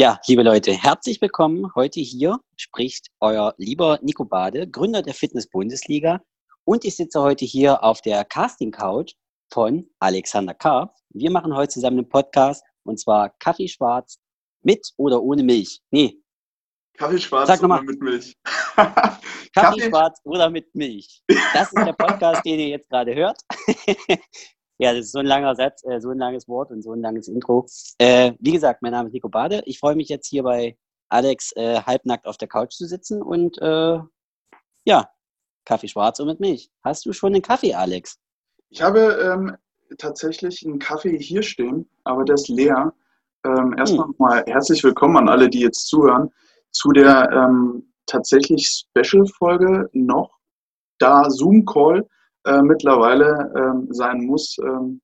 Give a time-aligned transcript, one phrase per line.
[0.00, 1.74] Ja, liebe Leute, herzlich willkommen.
[1.74, 6.22] Heute hier spricht euer lieber Nico Bade, Gründer der Fitness-Bundesliga.
[6.64, 9.12] Und ich sitze heute hier auf der Casting-Couch
[9.52, 10.94] von Alexander Karp.
[11.10, 14.18] Wir machen heute zusammen einen Podcast und zwar Kaffee schwarz
[14.62, 15.82] mit oder ohne Milch.
[15.90, 16.16] Nee.
[16.96, 18.34] Kaffee schwarz Sag oder mit Milch.
[19.54, 21.22] Kaffee schwarz oder mit Milch.
[21.52, 23.38] Das ist der Podcast, den ihr jetzt gerade hört.
[24.80, 27.02] Ja, das ist so ein langer Satz, äh, so ein langes Wort und so ein
[27.02, 27.66] langes Intro.
[27.98, 29.62] Äh, wie gesagt, mein Name ist Nico Bade.
[29.66, 30.74] Ich freue mich jetzt hier bei
[31.10, 33.98] Alex äh, halbnackt auf der Couch zu sitzen und äh,
[34.84, 35.10] ja,
[35.66, 36.70] Kaffee schwarz und mit Milch.
[36.82, 38.18] Hast du schon einen Kaffee, Alex?
[38.70, 39.54] Ich habe ähm,
[39.98, 42.94] tatsächlich einen Kaffee hier stehen, aber der ist leer.
[43.44, 44.14] Ähm, erstmal hm.
[44.16, 46.30] mal herzlich willkommen an alle, die jetzt zuhören,
[46.70, 50.38] zu der ähm, tatsächlich Special-Folge noch,
[50.98, 52.08] da Zoom-Call
[52.44, 54.56] äh, mittlerweile ähm, sein muss.
[54.58, 55.00] Ähm,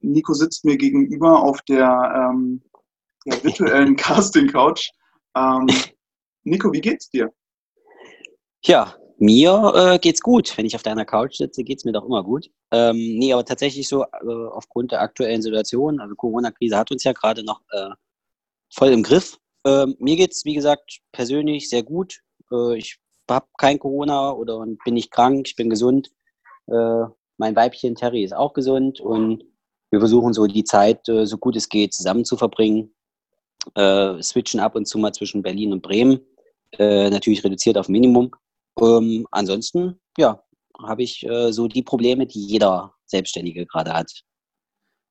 [0.00, 2.62] Nico sitzt mir gegenüber auf der, ähm,
[3.26, 4.90] der virtuellen Casting-Couch.
[5.36, 5.66] Ähm,
[6.44, 7.32] Nico, wie geht's dir?
[8.64, 10.56] Ja, mir äh, geht's gut.
[10.56, 12.50] Wenn ich auf deiner Couch sitze, geht's mir doch immer gut.
[12.70, 17.12] Ähm, nee, aber tatsächlich so äh, aufgrund der aktuellen Situation, also Corona-Krise hat uns ja
[17.12, 17.90] gerade noch äh,
[18.72, 19.38] voll im Griff.
[19.64, 22.20] Ähm, mir geht's, wie gesagt, persönlich sehr gut.
[22.52, 22.98] Äh, ich
[23.28, 26.10] habe kein Corona oder bin nicht krank, ich bin gesund.
[26.68, 27.04] Äh,
[27.38, 29.44] mein Weibchen Terry ist auch gesund und
[29.90, 32.94] wir versuchen so die Zeit, äh, so gut es geht, zusammen zu verbringen.
[33.74, 36.20] Äh, switchen ab und zu mal zwischen Berlin und Bremen.
[36.72, 38.30] Äh, natürlich reduziert auf Minimum.
[38.80, 40.42] Ähm, ansonsten, ja,
[40.82, 44.12] habe ich äh, so die Probleme, die jeder Selbstständige gerade hat.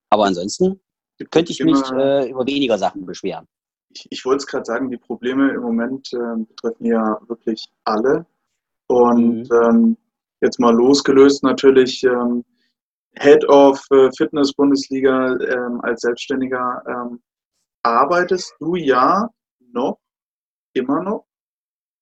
[0.10, 0.80] Aber ansonsten
[1.32, 3.48] könnte ich mich äh, über weniger Sachen beschweren.
[3.90, 8.26] Ich, ich wollte es gerade sagen, die Probleme im Moment äh, betreffen ja wirklich alle.
[8.88, 9.60] Und mhm.
[9.64, 9.98] ähm,
[10.42, 12.44] jetzt mal losgelöst natürlich ähm,
[13.20, 17.22] Head of äh, Fitness Bundesliga ähm, als Selbstständiger, ähm,
[17.84, 19.30] arbeitest du ja
[19.72, 20.00] noch,
[20.74, 21.26] immer noch,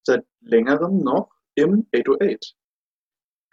[0.04, 2.56] seit längerem noch im 808.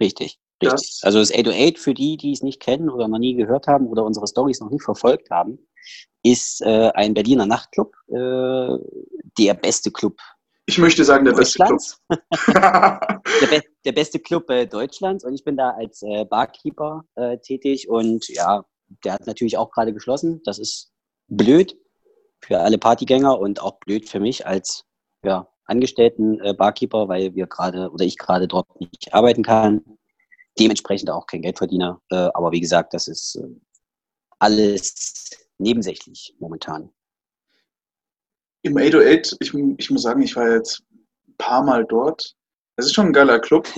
[0.00, 0.38] Richtig.
[0.62, 0.78] Richtig.
[0.78, 3.86] Das, also das 808 für die, die es nicht kennen oder noch nie gehört haben
[3.86, 5.58] oder unsere Stories noch nie verfolgt haben,
[6.22, 8.78] ist äh, ein Berliner Nachtclub, äh,
[9.38, 10.18] der beste Club
[10.70, 11.80] ich möchte sagen, der beste Club.
[12.46, 17.38] der, be der, beste Club äh, Deutschlands und ich bin da als äh, Barkeeper äh,
[17.38, 18.64] tätig und ja,
[19.04, 20.42] der hat natürlich auch gerade geschlossen.
[20.44, 20.92] Das ist
[21.28, 21.76] blöd
[22.42, 24.84] für alle Partygänger und auch blöd für mich als
[25.24, 29.82] ja, Angestellten äh, Barkeeper, weil wir gerade oder ich gerade dort nicht arbeiten kann.
[30.58, 32.00] Dementsprechend auch kein Geld verdiene.
[32.10, 33.46] Äh, aber wie gesagt, das ist äh,
[34.38, 36.90] alles nebensächlich momentan.
[38.62, 42.34] Im 808, ich, ich muss sagen, ich war jetzt ein paar Mal dort.
[42.80, 43.68] Es ist schon ein geiler Club,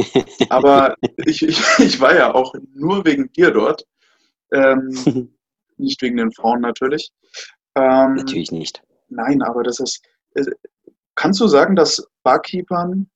[0.49, 0.95] aber
[1.27, 3.85] ich, ich, ich war ja auch nur wegen dir dort.
[4.53, 5.35] Ähm,
[5.77, 7.11] nicht wegen den Frauen natürlich.
[7.75, 8.83] Ähm, natürlich nicht.
[9.09, 10.05] Nein, aber das ist.
[10.35, 10.45] Äh,
[11.17, 13.11] kannst du sagen, dass Barkeepern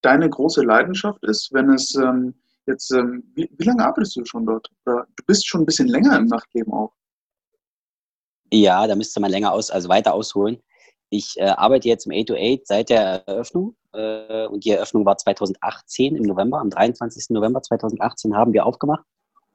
[0.00, 2.34] deine große Leidenschaft ist, wenn es ähm,
[2.66, 2.90] jetzt.
[2.92, 4.66] Ähm, wie, wie lange arbeitest du schon dort?
[4.86, 6.94] Oder du bist schon ein bisschen länger im Nachtleben auch.
[8.50, 10.62] Ja, da müsste man länger aus, also weiter ausholen.
[11.10, 16.16] Ich äh, arbeite jetzt im 808 seit der Eröffnung äh, und die Eröffnung war 2018
[16.16, 17.30] im November, am 23.
[17.30, 19.04] November 2018 haben wir aufgemacht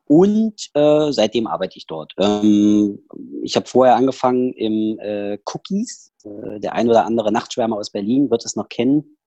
[0.08, 2.14] und äh, seitdem arbeite ich dort.
[2.20, 3.00] Ähm,
[3.42, 6.14] ich habe vorher angefangen im äh, Cookies.
[6.24, 9.18] Äh, der ein oder andere Nachtschwärmer aus Berlin wird es noch kennen.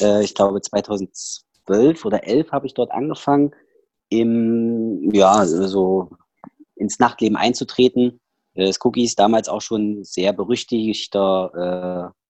[0.00, 3.54] Äh, ich glaube 2012 oder 11 habe ich dort angefangen,
[4.10, 6.10] im, ja, so
[6.76, 8.20] ins Nachtleben einzutreten
[8.54, 12.20] äh, das Cookies damals auch schon sehr berüchtigter äh,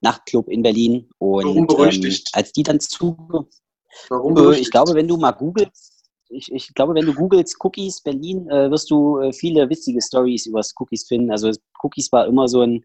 [0.00, 1.10] Nachtclub in Berlin.
[1.18, 2.28] Und Warum berüchtigt?
[2.28, 3.16] Ähm, als die dann zu.
[4.08, 5.92] Warum äh, ich glaube, wenn du mal googelst,
[6.28, 10.46] ich, ich, glaube, wenn du googelst Cookies Berlin, äh, wirst du äh, viele witzige Stories
[10.46, 11.30] über Cookies finden.
[11.30, 11.50] Also
[11.82, 12.84] Cookies war immer so ein,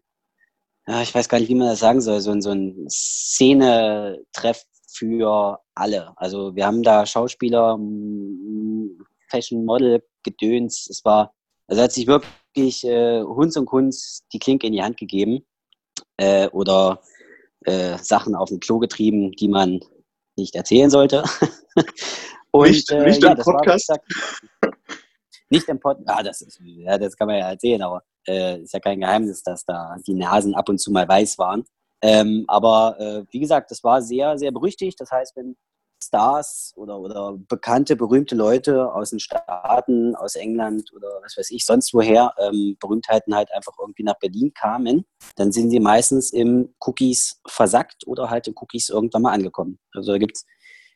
[0.86, 4.64] ja, ich weiß gar nicht, wie man das sagen soll, so ein, so ein Szene-Treff
[4.92, 6.12] für alle.
[6.16, 7.78] Also wir haben da Schauspieler,
[9.28, 10.88] Fashion Model, Gedöns.
[10.88, 11.32] Es war,
[11.66, 15.44] also hat sich wirklich wirklich äh, Hunds und Kunst die Klinke in die Hand gegeben
[16.16, 17.00] äh, oder
[17.64, 19.80] äh, Sachen auf den Klo getrieben, die man
[20.36, 21.22] nicht erzählen sollte.
[22.50, 23.88] und, nicht, äh, nicht ja, im Podcast?
[23.88, 23.98] War,
[25.50, 26.08] nicht im Podcast.
[26.08, 29.42] Ah, das, ist, ja, das kann man ja erzählen, aber äh, ist ja kein Geheimnis,
[29.42, 31.64] dass da die Nasen ab und zu mal weiß waren.
[32.02, 34.98] Ähm, aber äh, wie gesagt, das war sehr, sehr berüchtigt.
[35.00, 35.56] Das heißt, wenn
[36.02, 41.64] Stars oder, oder bekannte, berühmte Leute aus den Staaten, aus England oder was weiß ich,
[41.64, 45.04] sonst woher, ähm, Berühmtheiten halt einfach irgendwie nach Berlin kamen,
[45.36, 49.78] dann sind sie meistens im Cookies versackt oder halt im Cookies irgendwann mal angekommen.
[49.92, 50.46] Also da gibt es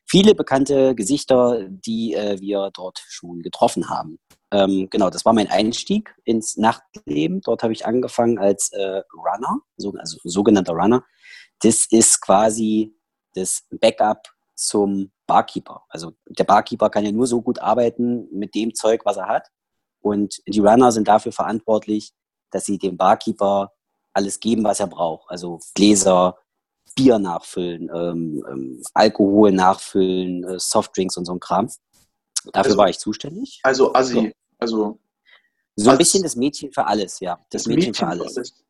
[0.06, 4.18] viele bekannte Gesichter, die äh, wir dort schon getroffen haben.
[4.52, 7.40] Ähm, genau, das war mein Einstieg ins Nachtleben.
[7.40, 11.04] Dort habe ich angefangen als äh, Runner, so, also sogenannter Runner.
[11.60, 12.94] Das ist quasi
[13.34, 15.84] das Backup zum Barkeeper.
[15.88, 19.48] Also der Barkeeper kann ja nur so gut arbeiten mit dem Zeug, was er hat.
[20.00, 22.12] Und die Runner sind dafür verantwortlich,
[22.50, 23.72] dass sie dem Barkeeper
[24.12, 25.28] alles geben, was er braucht.
[25.30, 26.36] Also Gläser,
[26.94, 31.68] Bier nachfüllen, ähm, ähm, Alkohol nachfüllen, äh, Softdrinks und so ein Kram.
[32.52, 33.60] Dafür also, war ich zuständig.
[33.62, 34.30] Also Assi, so.
[34.58, 34.98] also
[35.76, 37.36] so ein bisschen das Mädchen für alles, ja.
[37.50, 38.36] Das, das Mädchen, Mädchen, für alles.
[38.36, 38.64] alles.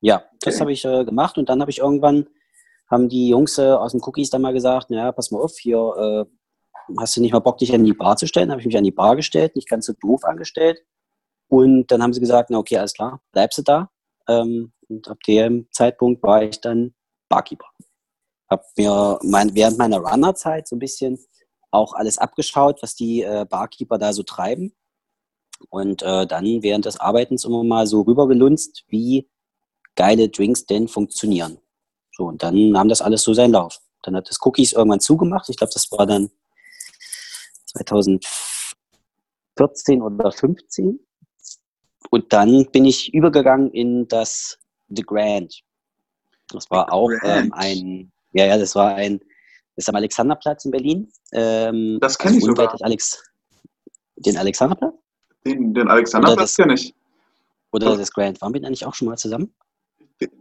[0.00, 0.36] Ja, okay.
[0.40, 2.28] das habe ich äh, gemacht und dann habe ich irgendwann,
[2.92, 5.78] haben die Jungs äh, aus dem Cookies dann mal gesagt, naja, pass mal auf, hier
[5.78, 6.24] äh,
[7.00, 8.48] hast du nicht mal Bock, dich an die Bar zu stellen?
[8.48, 10.84] Dann habe ich mich an die Bar gestellt, nicht ganz so doof angestellt.
[11.48, 13.90] Und dann haben sie gesagt, na okay, alles klar, bleibst du da.
[14.28, 16.94] Ähm, und ab dem Zeitpunkt war ich dann
[17.30, 17.66] Barkeeper.
[18.50, 21.18] Habe mir mein, während meiner Runnerzeit so ein bisschen
[21.70, 24.74] auch alles abgeschaut, was die äh, Barkeeper da so treiben.
[25.70, 29.30] Und äh, dann während des Arbeitens immer mal so rübergelunzt, wie
[29.94, 31.58] geile Drinks denn funktionieren.
[32.12, 33.78] So, und dann nahm das alles so seinen Lauf.
[34.02, 35.48] Dann hat das Cookies irgendwann zugemacht.
[35.48, 36.30] Ich glaube, das war dann
[37.66, 41.00] 2014 oder 15.
[42.10, 45.62] Und dann bin ich übergegangen in das The Grand.
[46.48, 49.20] Das war The auch ähm, ein, ja, ja, das war ein,
[49.74, 51.10] das ist am Alexanderplatz in Berlin.
[51.32, 52.76] Ähm, das kenne ich sogar.
[52.82, 53.24] Alex,
[54.16, 54.92] den Alexanderplatz?
[55.46, 56.94] Den, den Alexanderplatz kenne ich.
[57.72, 58.42] Oder das Grand.
[58.42, 59.54] Waren wir da nicht auch schon mal zusammen?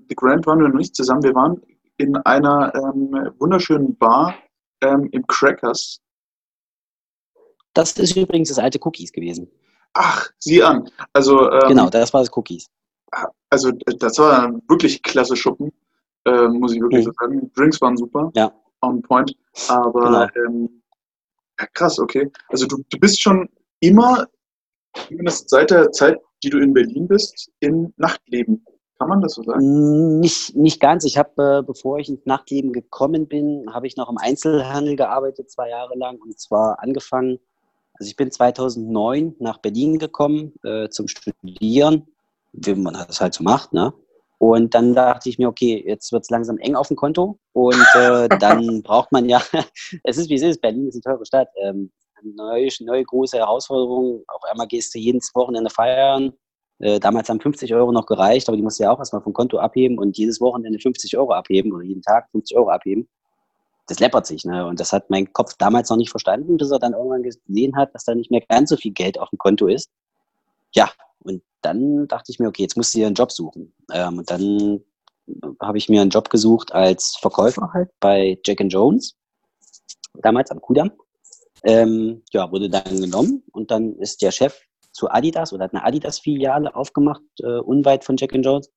[0.10, 1.24] The Grand waren wir noch nicht zusammen.
[1.24, 1.62] Wir waren
[1.98, 4.36] in einer ähm, wunderschönen Bar
[4.82, 6.02] ähm, im Crackers.
[7.74, 9.50] Das ist übrigens das alte Cookies gewesen.
[9.94, 10.90] Ach, sieh an.
[11.14, 12.70] Also, ähm, genau, das war das Cookies.
[13.50, 15.72] Also, das war wirklich klasse Schuppen,
[16.26, 17.12] äh, muss ich wirklich mhm.
[17.20, 17.52] sagen.
[17.56, 18.32] Drinks waren super.
[18.36, 18.54] Ja.
[18.82, 19.36] On point.
[19.68, 20.48] Aber, genau.
[20.48, 20.82] ähm,
[21.60, 22.32] ja, krass, okay.
[22.50, 23.50] Also, du, du bist schon
[23.82, 24.28] immer,
[25.08, 28.66] zumindest seit der Zeit, die du in Berlin bist, im Nachtleben.
[29.02, 30.20] Kann man das so sagen?
[30.20, 31.04] Nicht, nicht ganz.
[31.06, 35.50] Ich habe, äh, bevor ich ins Nachtleben gekommen bin, habe ich noch im Einzelhandel gearbeitet,
[35.50, 36.20] zwei Jahre lang.
[36.22, 37.40] Und zwar angefangen
[38.02, 42.08] also ich bin 2009 nach Berlin gekommen äh, zum Studieren,
[42.52, 43.94] wie man das halt so macht, ne?
[44.40, 47.86] Und dann dachte ich mir, okay, jetzt wird es langsam eng auf dem Konto und
[47.94, 49.40] äh, dann braucht man ja,
[50.04, 51.92] es ist wie es ist, Berlin ist eine teure Stadt, ähm,
[52.24, 54.24] neue, neue große Herausforderung.
[54.28, 56.34] Auf einmal gehst du jedes Wochenende feiern.
[56.82, 59.34] Äh, damals haben 50 Euro noch gereicht, aber die musst du ja auch erstmal vom
[59.34, 63.08] Konto abheben und jedes Wochenende 50 Euro abheben oder jeden Tag 50 Euro abheben
[63.92, 64.46] das läppert sich.
[64.46, 64.66] Ne?
[64.66, 67.94] Und das hat mein Kopf damals noch nicht verstanden, bis er dann irgendwann gesehen hat,
[67.94, 69.90] dass da nicht mehr ganz so viel Geld auf dem Konto ist.
[70.74, 70.90] Ja,
[71.20, 73.74] und dann dachte ich mir, okay, jetzt musst du dir einen Job suchen.
[73.92, 74.82] Ähm, und dann
[75.62, 79.16] habe ich mir einen Job gesucht als Verkäufer halt bei Jack Jones,
[80.16, 80.92] damals am Kudamm.
[81.64, 84.58] Ähm, ja, wurde dann genommen und dann ist der Chef
[84.92, 88.70] zu Adidas oder hat eine Adidas-Filiale aufgemacht, äh, unweit von Jack Jones.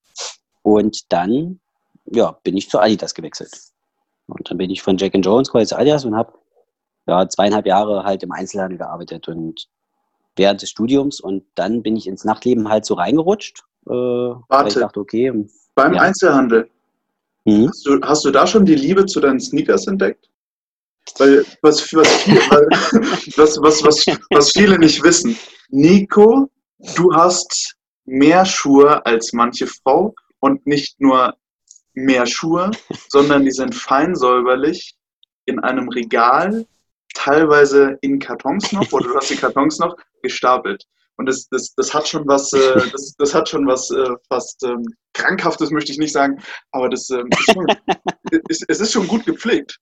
[0.62, 1.60] Und dann
[2.06, 3.52] ja, bin ich zu Adidas gewechselt.
[4.26, 6.32] Und dann bin ich von Jack Jones quasi Adidas und habe
[7.06, 9.66] ja, zweieinhalb Jahre halt im Einzelhandel gearbeitet und
[10.36, 13.62] während des Studiums und dann bin ich ins Nachtleben halt so reingerutscht.
[13.86, 15.46] Äh, Warte, ich dachte, okay.
[15.74, 16.00] Beim ja.
[16.00, 16.70] Einzelhandel,
[17.44, 17.68] mhm.
[17.68, 20.28] hast, du, hast du da schon die Liebe zu deinen Sneakers entdeckt?
[21.18, 22.08] Weil was, was,
[23.36, 25.36] was, was, was, was viele nicht wissen,
[25.76, 26.48] Nico,
[26.94, 31.36] du hast mehr Schuhe als manche Frau und nicht nur
[31.94, 32.70] mehr Schuhe,
[33.08, 34.94] sondern die sind fein säuberlich
[35.46, 36.64] in einem Regal,
[37.14, 40.84] teilweise in Kartons noch, oder du hast die Kartons noch, gestapelt.
[41.16, 44.62] Und das, das, das hat schon was, äh, das, das hat schon was äh, fast
[44.62, 46.40] ähm, Krankhaftes, möchte ich nicht sagen,
[46.70, 47.66] aber das ähm, ist schon,
[48.48, 49.80] ist, es ist schon gut gepflegt.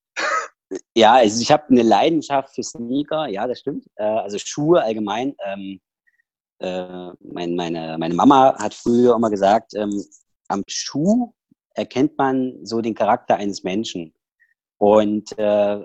[0.94, 3.86] Ja, also ich habe eine Leidenschaft für Sneaker, ja, das stimmt.
[3.96, 5.34] Äh, also Schuhe allgemein.
[5.44, 5.80] Ähm,
[6.58, 10.04] äh, mein, meine, meine Mama hat früher immer gesagt, ähm,
[10.48, 11.32] am Schuh
[11.74, 14.14] erkennt man so den Charakter eines Menschen.
[14.78, 15.84] Und äh,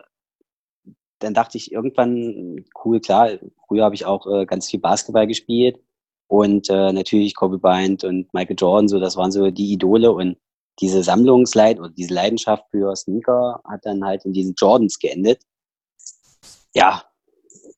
[1.19, 3.29] dann dachte ich irgendwann, cool, klar,
[3.67, 5.79] früher habe ich auch äh, ganz viel Basketball gespielt
[6.27, 10.37] und äh, natürlich Kobe Bryant und Michael Jordan, so das waren so die Idole und
[10.79, 15.41] diese Sammlungsleid oder diese Leidenschaft für Sneaker hat dann halt in diesen Jordans geendet.
[16.73, 17.03] Ja,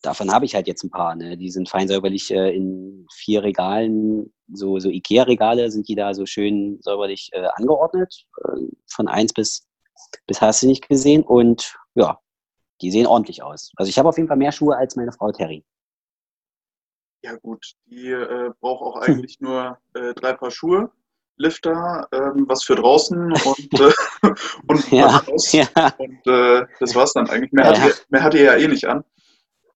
[0.02, 1.16] davon habe ich halt jetzt ein paar.
[1.16, 1.38] Ne?
[1.38, 6.26] Die sind fein säuberlich äh, in vier Regalen, so, so Ikea-Regale sind die da so
[6.26, 8.26] schön säuberlich äh, angeordnet.
[8.44, 9.68] Äh, von eins bis,
[10.28, 11.24] bis hast du nicht gesehen.
[11.24, 12.20] Und ja,
[12.82, 13.72] die sehen ordentlich aus.
[13.76, 15.64] Also ich habe auf jeden Fall mehr Schuhe als meine Frau Terry.
[17.22, 20.92] Ja gut, die äh, braucht auch eigentlich nur äh, drei Paar Schuhe.
[21.40, 23.92] Lifter, ähm, was für draußen und, äh,
[24.68, 25.94] und, Ja, ja.
[25.98, 27.52] und äh, das war's dann eigentlich.
[27.52, 29.04] Mehr, Ja, hat ihr, mehr hat ihr ja eh nicht an.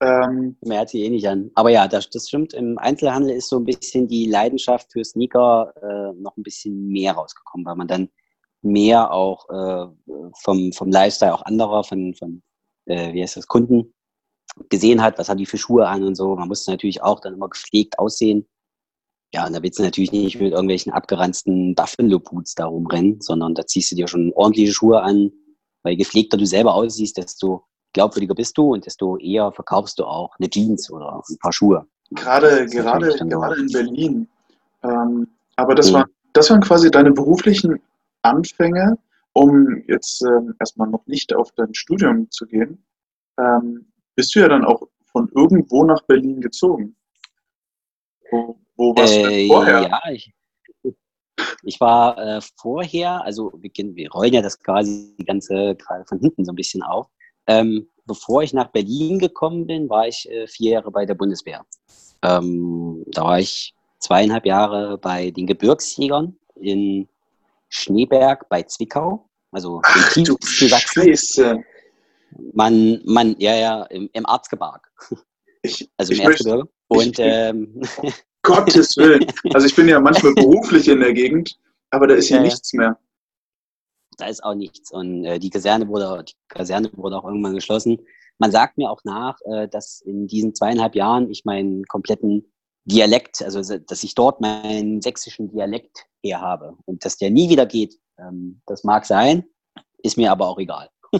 [0.01, 1.49] Ähm, Mehr hat sie eh nicht an.
[1.55, 2.53] Aber ja, das, das stimmt.
[2.53, 7.13] Im Einzelhandel ist so ein bisschen die Leidenschaft für Sneaker äh, noch ein bisschen mehr
[7.13, 8.09] rausgekommen, weil man dann
[8.61, 9.87] mehr auch äh,
[10.41, 12.41] vom, vom Lifestyle auch anderer, von, von
[12.85, 13.93] äh, wie heißt das, Kunden
[14.69, 16.35] gesehen hat, was haben die für Schuhe an und so.
[16.35, 18.47] Man musste natürlich auch dann immer gepflegt aussehen.
[19.33, 23.65] Ja, und da willst du natürlich nicht mit irgendwelchen abgeranzten Buffalo-Boots da rumrennen, sondern da
[23.65, 25.31] ziehst du dir schon ordentliche Schuhe an,
[25.81, 30.05] weil je gepflegter du selber aussiehst, desto glaubwürdiger bist du und desto eher verkaufst du
[30.05, 31.87] auch eine Jeans oder ein paar Schuhe.
[32.11, 34.27] gerade gerade, gerade in Berlin.
[34.83, 35.95] Ähm, aber das, Mhm.
[35.95, 37.81] war, das waren quasi deine beruflichen
[38.21, 38.99] Anfänge,
[39.33, 42.85] um jetzt ähm, erstmal noch nicht auf dein Studium zu gehen.
[43.39, 46.95] Ähm, bist du ja dann auch von irgendwo nach Berlin gezogen.
[48.29, 49.81] Wo, wo warst du Äh, vorher?
[49.83, 50.33] Ja, ich,
[51.63, 56.19] ich war äh, vorher, also wir, wir rollen ja das quasi die ganze gerade von
[56.19, 57.07] hinten so ein bisschen auf.
[57.47, 61.65] Ähm, bevor ich nach Berlin gekommen bin, war ich äh, vier Jahre bei der Bundeswehr.
[62.21, 67.07] Ähm, da war ich zweieinhalb Jahre bei den Gebirgsjägern in
[67.69, 71.65] Schneeberg bei Zwickau, also Ach im du tiefsten Sachsen.
[72.53, 74.81] Man, man, ja, ja, im, im Erzgebirge,
[75.61, 76.69] Ich, also im Erzgebirge.
[76.87, 77.81] Und ähm,
[78.43, 79.25] Gottes Willen.
[79.53, 81.57] Also ich bin ja manchmal beruflich in der Gegend,
[81.89, 82.49] aber da ist hier Ja, ja.
[82.49, 82.99] nichts mehr.
[84.17, 84.91] da ist auch nichts.
[84.91, 87.99] Und äh, die Kaserne wurde, die Kaserne wurde auch irgendwann geschlossen.
[88.37, 92.45] Man sagt mir auch nach, äh, dass in diesen zweieinhalb Jahren ich meinen kompletten
[92.85, 97.65] Dialekt, also dass ich dort meinen sächsischen Dialekt her habe und dass der nie wieder
[97.65, 97.97] geht.
[98.19, 99.45] Ähm, das mag sein,
[99.99, 100.89] ist mir aber auch egal.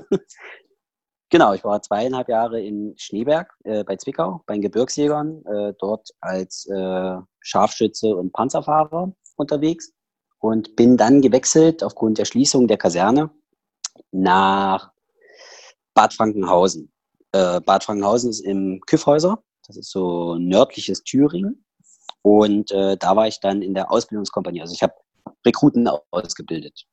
[1.34, 6.12] genau, ich war zweieinhalb Jahre in Schneeberg äh, bei Zwickau, bei den Gebirgsjägern, äh, dort
[6.22, 9.92] als äh, Scharfschütze und Panzerfahrer unterwegs
[10.40, 13.32] und bin dann gewechselt aufgrund der Schließung der Kaserne
[14.12, 14.92] nach
[15.96, 16.94] Bad Frankenhausen.
[17.32, 21.66] Äh, Bad Frankenhausen ist im Küffhäuser, das ist so nördliches Thüringen.
[22.22, 24.62] Und äh, da war ich dann in der Ausbildungskompanie.
[24.62, 24.94] Also ich habe
[25.46, 26.86] Rekruten ausgebildet.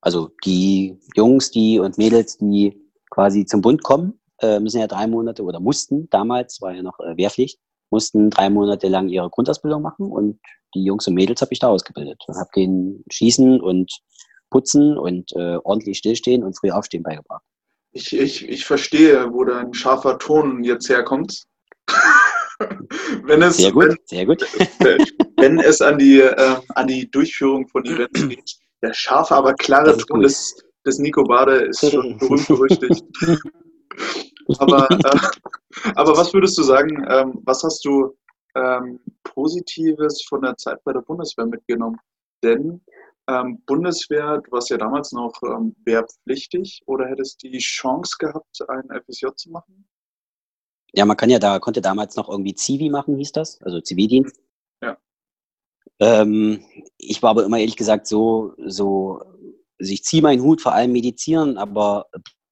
[0.00, 5.06] Also die Jungs, die und Mädels, die quasi zum Bund kommen, äh, müssen ja drei
[5.06, 7.58] Monate oder mussten damals, war ja noch äh, Wehrpflicht,
[7.90, 10.40] mussten drei Monate lang ihre Grundausbildung machen und
[10.74, 13.90] die Jungs und Mädels habe ich da ausgebildet und habe denen Schießen und
[14.50, 17.42] Putzen und äh, ordentlich stillstehen und früh aufstehen beigebracht.
[17.92, 21.44] Ich, ich, ich verstehe, wo dein scharfer Ton jetzt herkommt.
[23.24, 24.42] wenn, es, Sehr gut, sehr gut.
[24.80, 24.98] wenn,
[25.36, 28.56] wenn es an die, ähm, an die Durchführung von Events geht.
[28.82, 30.30] Der scharfe, aber klare ist Ton gut.
[30.86, 33.04] Des, des Nico Bade ist schon berühmt berüchtigt.
[34.58, 38.16] Aber, äh, aber was würdest du sagen, ähm, was hast du
[38.54, 41.98] ähm, Positives von der Zeit bei der Bundeswehr mitgenommen?
[42.44, 42.80] Denn
[43.28, 48.88] ähm, Bundeswehr, du warst ja damals noch ähm, wehrpflichtig oder hättest die Chance gehabt, einen
[49.02, 49.88] FSJ zu machen?
[50.92, 54.40] Ja, man kann ja da, konnte damals noch irgendwie Zivi machen, hieß das, also Zivildienst.
[54.80, 54.96] Ja.
[55.98, 56.64] Ähm,
[56.98, 59.20] ich war aber immer ehrlich gesagt so, so,
[59.78, 62.06] also ich ziehe meinen Hut vor allem Medizieren, aber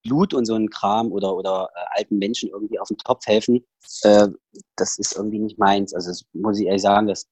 [0.04, 3.64] Blut und so ein Kram oder, oder äh, alten Menschen irgendwie auf den Topf helfen,
[4.02, 4.28] äh,
[4.76, 5.94] das ist irgendwie nicht meins.
[5.94, 7.26] Also das muss ich ehrlich sagen, dass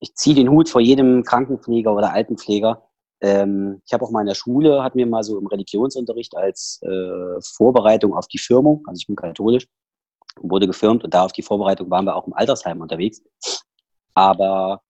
[0.00, 2.82] ich ziehe den Hut vor jedem Krankenpfleger oder Altenpfleger.
[3.20, 6.80] Ähm, ich habe auch mal in der Schule, hat mir mal so im Religionsunterricht als
[6.82, 9.66] äh, Vorbereitung auf die Firmung, also ich bin katholisch,
[10.40, 13.22] wurde gefirmt und da auf die Vorbereitung waren wir auch im Altersheim unterwegs.
[14.12, 14.82] Aber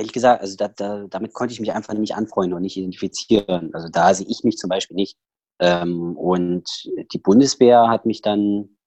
[0.00, 3.74] ehrlich gesagt, also da, da, damit konnte ich mich einfach nicht anfreunden und nicht identifizieren.
[3.74, 5.18] Also da sehe ich mich zum Beispiel nicht.
[5.58, 6.64] Ähm, und
[7.12, 8.78] die Bundeswehr hat mich dann,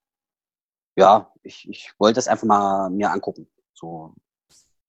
[0.98, 3.48] ja, ich, ich wollte das einfach mal mir angucken.
[3.75, 4.15] So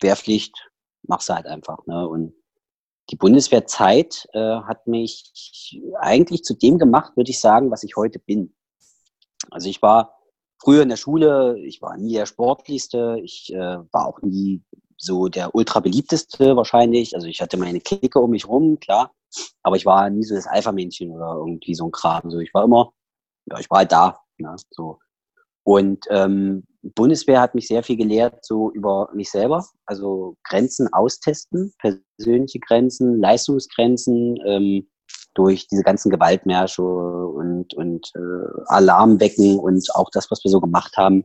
[0.00, 0.70] Wehrpflicht,
[1.02, 1.86] machst du halt einfach.
[1.86, 2.08] Ne?
[2.08, 2.34] Und
[3.10, 8.18] die Bundeswehrzeit äh, hat mich eigentlich zu dem gemacht, würde ich sagen, was ich heute
[8.18, 8.54] bin.
[9.50, 10.16] Also ich war
[10.56, 13.58] früher in der Schule, ich war nie der Sportlichste, ich äh,
[13.92, 14.62] war auch nie
[14.96, 17.14] so der ultra beliebteste wahrscheinlich.
[17.14, 19.12] Also ich hatte meine Clique um mich rum, klar,
[19.62, 22.30] aber ich war nie so das Alpha-Männchen oder irgendwie so ein Kram.
[22.30, 22.92] So, ich war immer,
[23.46, 24.18] ja, ich war halt da.
[24.38, 24.54] Ne?
[24.70, 24.98] So.
[25.64, 31.72] Und ähm, Bundeswehr hat mich sehr viel gelehrt, so über mich selber, also Grenzen austesten,
[31.78, 34.86] persönliche Grenzen, Leistungsgrenzen, ähm,
[35.34, 40.96] durch diese ganzen Gewaltmärsche und, und äh, Alarmwecken und auch das, was wir so gemacht
[40.96, 41.24] haben,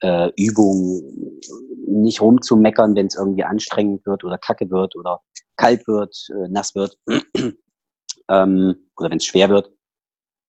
[0.00, 1.40] äh, Übungen,
[1.86, 5.20] nicht rumzumeckern, wenn es irgendwie anstrengend wird oder kacke wird oder
[5.56, 6.98] kalt wird, äh, nass wird
[8.28, 9.72] ähm, oder wenn es schwer wird,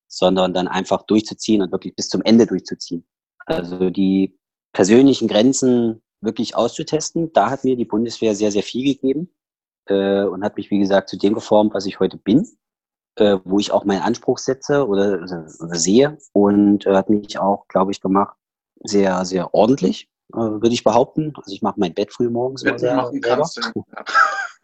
[0.08, 3.06] sondern dann einfach durchzuziehen und wirklich bis zum Ende durchzuziehen.
[3.46, 4.38] Also die
[4.72, 9.30] persönlichen Grenzen wirklich auszutesten, da hat mir die Bundeswehr sehr, sehr viel gegeben.
[9.86, 12.46] äh, und hat mich, wie gesagt, zu dem geformt, was ich heute bin,
[13.16, 17.66] äh, wo ich auch meinen Anspruch setze oder, oder sehe und äh, hat mich auch,
[17.68, 18.36] glaube ich, gemacht,
[18.84, 21.32] sehr, sehr ordentlich, äh, würde ich behaupten.
[21.36, 22.62] Also ich mache mein Bett früh morgens.
[22.62, 23.84] Betten sehr, machen kannst du.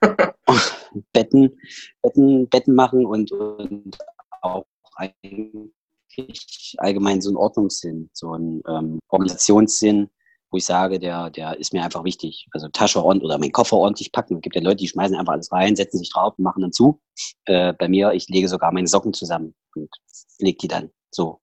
[1.12, 1.58] Betten,
[2.02, 3.98] Betten, Betten machen und, und
[4.42, 4.64] auch
[4.96, 10.10] eigentlich allgemein so einen Ordnungssinn, so einen ähm, Organisationssinn,
[10.54, 12.46] wo ich sage, der, der ist mir einfach wichtig.
[12.52, 14.36] Also Tasche ordentlich oder meinen Koffer ordentlich packen.
[14.36, 16.72] Es gibt ja Leute, die schmeißen einfach alles rein, setzen sich drauf und machen dann
[16.72, 17.00] zu.
[17.46, 19.90] Äh, bei mir, ich lege sogar meine Socken zusammen und
[20.38, 21.40] lege die dann so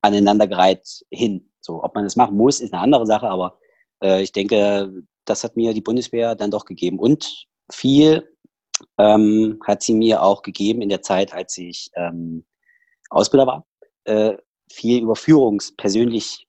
[0.00, 1.50] aneinandergereiht hin.
[1.60, 3.58] So, ob man das machen muss, ist eine andere Sache, aber
[4.02, 4.94] äh, ich denke,
[5.26, 6.98] das hat mir die Bundeswehr dann doch gegeben.
[6.98, 8.34] Und viel
[8.96, 12.46] ähm, hat sie mir auch gegeben in der Zeit, als ich ähm,
[13.10, 13.66] Ausbilder war.
[14.04, 14.38] Äh,
[14.72, 16.47] viel über Führungspersönlichkeiten oder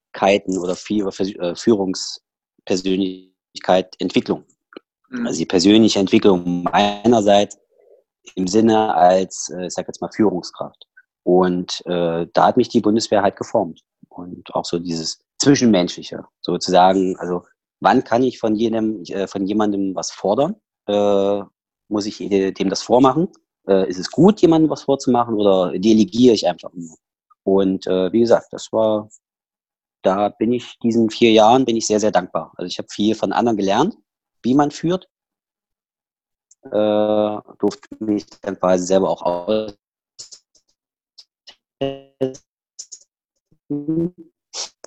[0.75, 4.45] viel über äh, Führungspersönlichkeit Entwicklung.
[5.09, 5.27] Mhm.
[5.27, 7.57] Also die persönliche Entwicklung meinerseits
[8.35, 10.85] im Sinne als, äh, ich sag jetzt mal, Führungskraft.
[11.23, 13.81] Und äh, da hat mich die Bundeswehr halt geformt.
[14.07, 17.43] Und auch so dieses Zwischenmenschliche, sozusagen, also
[17.79, 20.55] wann kann ich von jedem, äh, von jemandem was fordern?
[20.87, 21.41] Äh,
[21.87, 23.29] muss ich dem das vormachen?
[23.67, 26.95] Äh, ist es gut, jemandem was vorzumachen oder delegiere ich einfach nur?
[27.43, 29.09] Und äh, wie gesagt, das war,
[30.01, 32.53] da bin ich diesen vier Jahren bin ich sehr, sehr dankbar.
[32.55, 33.97] Also ich habe viel von anderen gelernt,
[34.41, 35.09] wie man führt.
[36.63, 36.69] Äh,
[37.59, 39.73] durfte mich dann quasi selber auch aus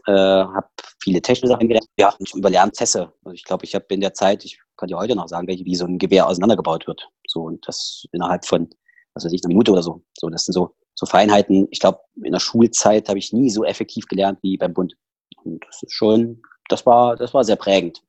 [0.07, 0.69] äh, habe
[1.03, 1.89] viele technische Sachen gelernt.
[1.99, 3.13] Ja, und über Lernprozesse.
[3.25, 5.65] Also ich glaube, ich habe in der Zeit, ich kann dir heute noch sagen, welche,
[5.65, 7.09] wie so ein Gewehr auseinandergebaut wird.
[7.27, 8.69] So und das innerhalb von,
[9.15, 10.03] was weiß ich, einer Minute oder so.
[10.19, 11.67] So, das sind so, so Feinheiten.
[11.71, 14.95] Ich glaube, in der Schulzeit habe ich nie so effektiv gelernt wie beim Bund.
[15.43, 18.05] Und das ist schon, das war, das war sehr prägend.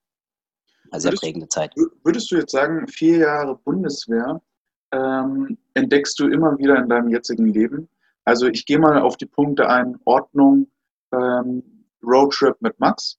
[0.91, 1.73] Eine sehr würdest, prägende Zeit.
[2.03, 4.39] Würdest du jetzt sagen, vier Jahre Bundeswehr
[4.91, 7.89] ähm, entdeckst du immer wieder in deinem jetzigen Leben?
[8.25, 10.67] Also ich gehe mal auf die Punkte ein, Ordnung,
[11.11, 11.63] ähm,
[12.03, 13.17] Roadtrip mit Max.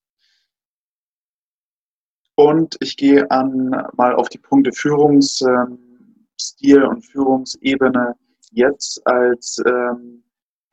[2.37, 5.78] Und ich gehe an, mal auf die Punkte Führungsstil
[6.85, 8.14] und Führungsebene
[8.55, 10.25] jetzt als ähm,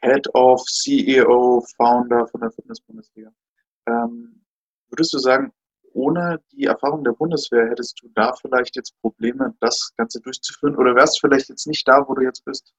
[0.02, 3.32] Head of CEO, Founder von der Fitness-Bundesliga.
[3.88, 4.44] Ähm,
[4.90, 5.52] würdest du sagen,
[5.94, 10.76] ohne die Erfahrung der Bundeswehr hättest du da vielleicht jetzt Probleme, das Ganze durchzuführen?
[10.76, 12.74] Oder wärst du vielleicht jetzt nicht da, wo du jetzt bist?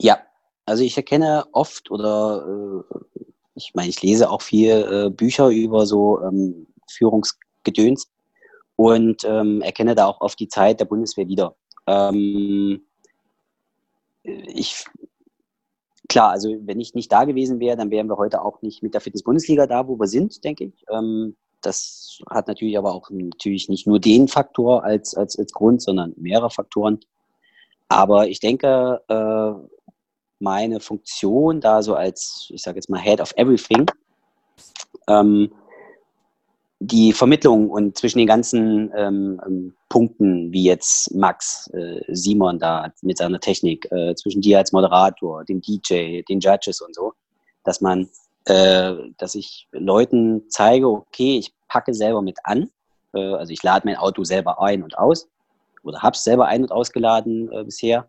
[0.00, 0.20] Ja,
[0.66, 5.84] also ich erkenne oft oder äh, ich meine, ich lese auch viel äh, Bücher über
[5.84, 8.10] so ähm, Führungsgedöns
[8.76, 11.56] und ähm, erkenne da auch oft die Zeit der Bundeswehr wieder.
[11.90, 12.82] Ähm,
[14.22, 14.84] ich
[16.08, 18.94] klar, also wenn ich nicht da gewesen wäre, dann wären wir heute auch nicht mit
[18.94, 20.84] der Fitness-Bundesliga da, wo wir sind, denke ich.
[20.90, 25.82] Ähm, das hat natürlich aber auch natürlich nicht nur den Faktor als, als, als Grund,
[25.82, 27.00] sondern mehrere Faktoren.
[27.88, 29.52] Aber ich denke, äh,
[30.38, 33.86] meine Funktion da so als, ich sage jetzt mal, Head of Everything,
[35.08, 35.52] ähm,
[36.80, 42.92] die Vermittlung und zwischen den ganzen ähm, ähm, Punkten, wie jetzt Max, äh, Simon da
[43.02, 47.12] mit seiner Technik, äh, zwischen dir als Moderator, dem DJ, den Judges und so,
[47.64, 48.08] dass man,
[48.46, 52.70] äh, dass ich Leuten zeige, okay, ich packe selber mit an,
[53.12, 55.28] äh, also ich lade mein Auto selber ein und aus
[55.82, 58.08] oder habe es selber ein- und ausgeladen äh, bisher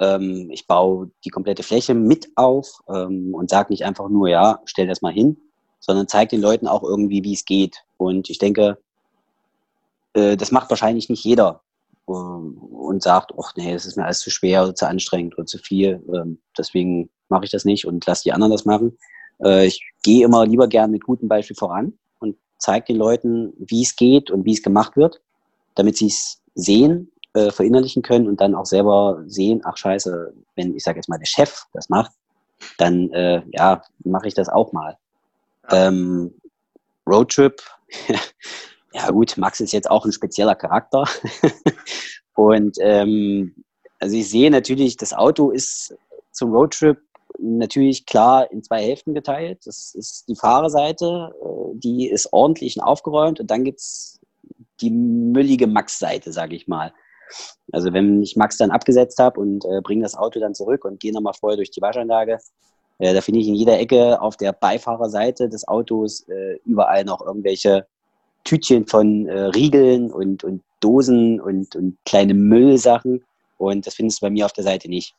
[0.00, 4.60] ähm, ich baue die komplette Fläche mit auf ähm, und sage nicht einfach nur, ja,
[4.64, 5.36] stell das mal hin,
[5.80, 7.84] sondern zeige den Leuten auch irgendwie, wie es geht.
[7.98, 8.78] Und ich denke,
[10.14, 11.60] äh, das macht wahrscheinlich nicht jeder
[12.08, 15.46] äh, und sagt, ach nee, das ist mir alles zu schwer oder zu anstrengend oder
[15.46, 16.02] zu viel.
[16.14, 18.96] Ähm, deswegen mache ich das nicht und lasse die anderen das machen.
[19.42, 23.82] Äh, ich gehe immer lieber gern mit gutem Beispiel voran und zeige den Leuten, wie
[23.82, 25.20] es geht und wie es gemacht wird,
[25.74, 30.74] damit sie es sehen äh, verinnerlichen können und dann auch selber sehen, ach scheiße, wenn
[30.74, 32.12] ich sage jetzt mal der Chef das macht,
[32.76, 33.10] dann
[33.52, 34.98] ja, mache ich das auch mal.
[35.70, 36.34] Ähm,
[37.08, 37.62] Roadtrip,
[38.92, 41.04] ja gut, Max ist jetzt auch ein spezieller Charakter.
[42.34, 43.54] und ähm,
[43.98, 45.94] also ich sehe natürlich, das Auto ist
[46.32, 46.98] zum Roadtrip
[47.38, 49.66] natürlich klar in zwei Hälften geteilt.
[49.66, 54.20] Das ist die Fahrerseite, äh, die ist ordentlich und aufgeräumt und dann gibt es
[54.80, 56.92] die müllige Max-Seite, sage ich mal.
[57.72, 61.00] Also wenn ich Max dann abgesetzt habe und äh, bringe das Auto dann zurück und
[61.00, 62.38] gehe nochmal vorher durch die Waschanlage,
[62.98, 67.24] äh, da finde ich in jeder Ecke auf der Beifahrerseite des Autos äh, überall noch
[67.24, 67.86] irgendwelche
[68.44, 73.24] Tütchen von äh, Riegeln und, und Dosen und, und kleine Müllsachen.
[73.56, 75.14] Und das findest du bei mir auf der Seite nicht.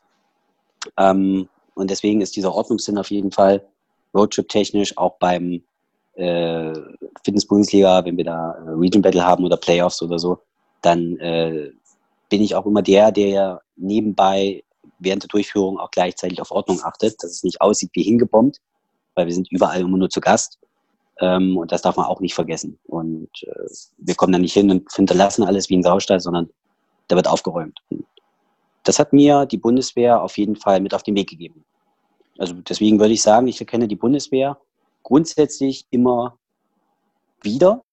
[0.97, 3.65] Ähm, und deswegen ist dieser Ordnungssinn auf jeden Fall
[4.13, 5.61] Roadtrip-technisch auch beim
[6.15, 6.73] äh,
[7.23, 10.39] Fitness-Bundesliga, wenn wir da äh, Region Battle haben oder Playoffs oder so,
[10.81, 11.71] dann äh,
[12.29, 14.63] bin ich auch immer der, der nebenbei
[14.99, 18.57] während der Durchführung auch gleichzeitig auf Ordnung achtet, dass es nicht aussieht wie hingebombt,
[19.15, 20.59] weil wir sind überall immer nur zu Gast.
[21.19, 22.79] Ähm, und das darf man auch nicht vergessen.
[22.85, 26.49] Und äh, wir kommen da nicht hin und hinterlassen alles wie ein Saustall, sondern
[27.07, 27.79] da wird aufgeräumt.
[27.89, 28.05] Und
[28.83, 31.65] das hat mir die Bundeswehr auf jeden Fall mit auf den Weg gegeben.
[32.37, 34.57] Also deswegen würde ich sagen, ich erkenne die Bundeswehr
[35.03, 36.37] grundsätzlich immer
[37.41, 37.83] wieder.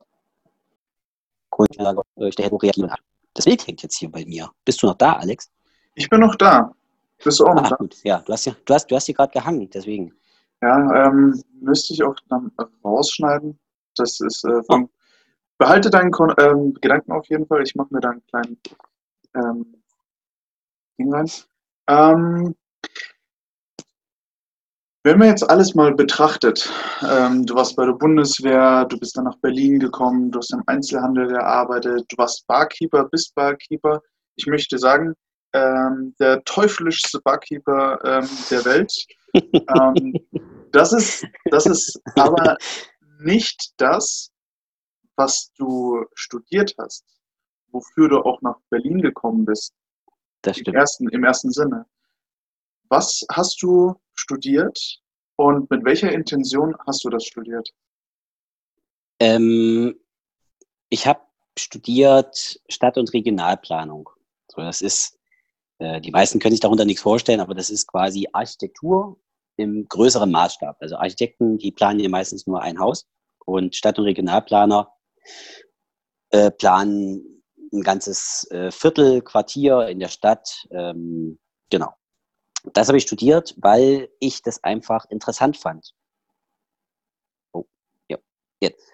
[2.16, 2.92] Ich der reagieren
[3.34, 4.50] Das Bild hängt jetzt hier bei mir.
[4.64, 5.50] Bist du noch da, Alex?
[5.94, 6.72] Ich bin noch da.
[7.24, 7.76] Bist du auch noch Ach, da?
[7.76, 7.96] Gut.
[8.04, 10.14] Ja, du hast, ja, du hast, du hast hier gerade gehangen, deswegen.
[10.62, 12.50] Ja, ähm, müsste ich auch dann
[12.84, 13.58] rausschneiden.
[13.96, 14.90] Das ist äh, von, oh.
[15.58, 17.62] Behalte deinen Kon ähm, Gedanken auf jeden Fall.
[17.62, 18.60] Ich mache mir da einen kleinen
[19.34, 19.82] ähm,
[20.98, 21.30] Ding rein.
[21.88, 22.54] Ähm,
[25.04, 26.70] wenn man jetzt alles mal betrachtet,
[27.08, 30.64] ähm, du warst bei der Bundeswehr, du bist dann nach Berlin gekommen, du hast im
[30.66, 34.02] Einzelhandel gearbeitet, du warst Barkeeper, bist Barkeeper.
[34.34, 35.14] Ich möchte sagen,
[35.56, 38.92] ähm, der teuflischste Barkeeper ähm, der Welt.
[39.34, 40.14] Ähm,
[40.72, 42.56] das, ist, das ist aber
[43.20, 44.30] nicht das,
[45.16, 47.04] was du studiert hast,
[47.68, 49.74] wofür du auch nach Berlin gekommen bist.
[50.42, 50.68] Das stimmt.
[50.68, 51.86] Im ersten, Im ersten Sinne.
[52.88, 55.00] Was hast du studiert
[55.36, 57.68] und mit welcher Intention hast du das studiert?
[59.18, 59.98] Ähm,
[60.88, 61.20] ich habe
[61.58, 64.10] studiert Stadt- und Regionalplanung.
[64.48, 65.18] So, das ist,
[65.78, 69.18] die meisten können sich darunter nichts vorstellen, aber das ist quasi Architektur
[69.56, 70.76] im größeren Maßstab.
[70.80, 73.06] Also Architekten, die planen ja meistens nur ein Haus
[73.44, 74.90] und Stadt- und Regionalplaner
[76.30, 80.66] äh, planen ein ganzes äh, Viertel, Quartier in der Stadt.
[80.70, 81.38] Ähm,
[81.70, 81.92] genau.
[82.72, 85.94] Das habe ich studiert, weil ich das einfach interessant fand.
[87.52, 87.64] Oh,
[88.08, 88.18] ja,
[88.60, 88.92] jetzt.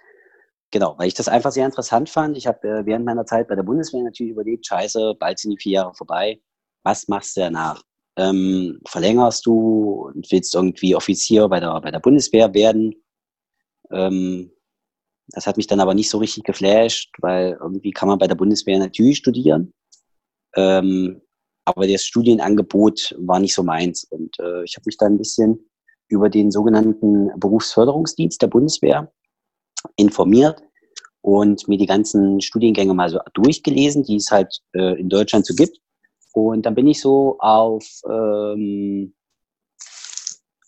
[0.71, 2.37] Genau, weil ich das einfach sehr interessant fand.
[2.37, 5.59] Ich habe äh, während meiner Zeit bei der Bundeswehr natürlich überlegt, scheiße, bald sind die
[5.59, 6.41] vier Jahre vorbei.
[6.85, 7.83] Was machst du danach?
[8.17, 12.95] Ähm, verlängerst du und willst irgendwie Offizier bei der, bei der Bundeswehr werden?
[13.91, 14.53] Ähm,
[15.29, 18.35] das hat mich dann aber nicht so richtig geflasht, weil irgendwie kann man bei der
[18.35, 19.73] Bundeswehr natürlich studieren.
[20.57, 21.23] Ähm,
[21.65, 24.05] aber das Studienangebot war nicht so meins.
[24.05, 25.71] Und äh, ich habe mich dann ein bisschen
[26.09, 29.11] über den sogenannten Berufsförderungsdienst der Bundeswehr
[29.97, 30.63] informiert
[31.23, 35.55] und mir die ganzen Studiengänge mal so durchgelesen, die es halt äh, in Deutschland so
[35.55, 35.79] gibt.
[36.33, 39.15] Und dann bin ich so auf, ähm,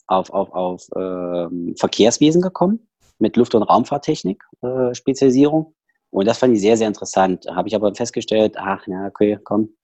[0.07, 2.87] auf, auf, auf ähm, Verkehrswesen gekommen
[3.19, 5.75] mit Luft- und Raumfahrttechnik äh, Spezialisierung.
[6.11, 7.47] Und das fand ich sehr, sehr interessant.
[7.51, 9.75] Habe ich aber festgestellt, ach, ja, okay, komm,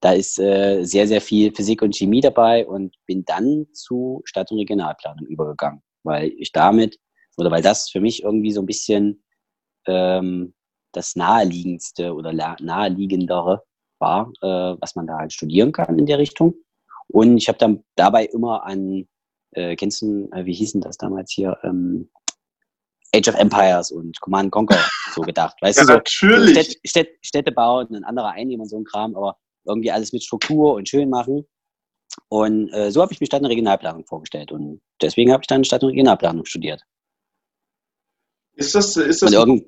[0.00, 4.50] da ist äh, sehr, sehr viel Physik und Chemie dabei und bin dann zu Stadt-
[4.50, 6.98] und Regionalplanung übergegangen, weil ich damit,
[7.36, 9.24] oder weil das für mich irgendwie so ein bisschen
[9.86, 10.54] ähm,
[10.92, 13.62] das naheliegendste oder naheliegendere
[14.00, 16.54] war, äh, was man da halt studieren kann in der Richtung.
[17.08, 19.06] Und ich habe dann dabei immer an,
[19.52, 22.10] äh, kennst du, äh, wie hießen das damals hier, ähm,
[23.14, 24.78] Age of Empires und Command Conquer
[25.14, 25.56] so gedacht.
[25.62, 26.50] Weißt ja, du, so, natürlich.
[26.50, 30.22] Städte, Städte, Städte bauen, ein anderer einnehmen und so ein Kram, aber irgendwie alles mit
[30.22, 31.46] Struktur und schön machen.
[32.28, 34.52] Und äh, so habe ich mich dann in Regionalplanung vorgestellt.
[34.52, 36.82] Und deswegen habe ich dann Stadt- und Regionalplanung studiert.
[38.54, 39.64] Ist das, ist das, ein,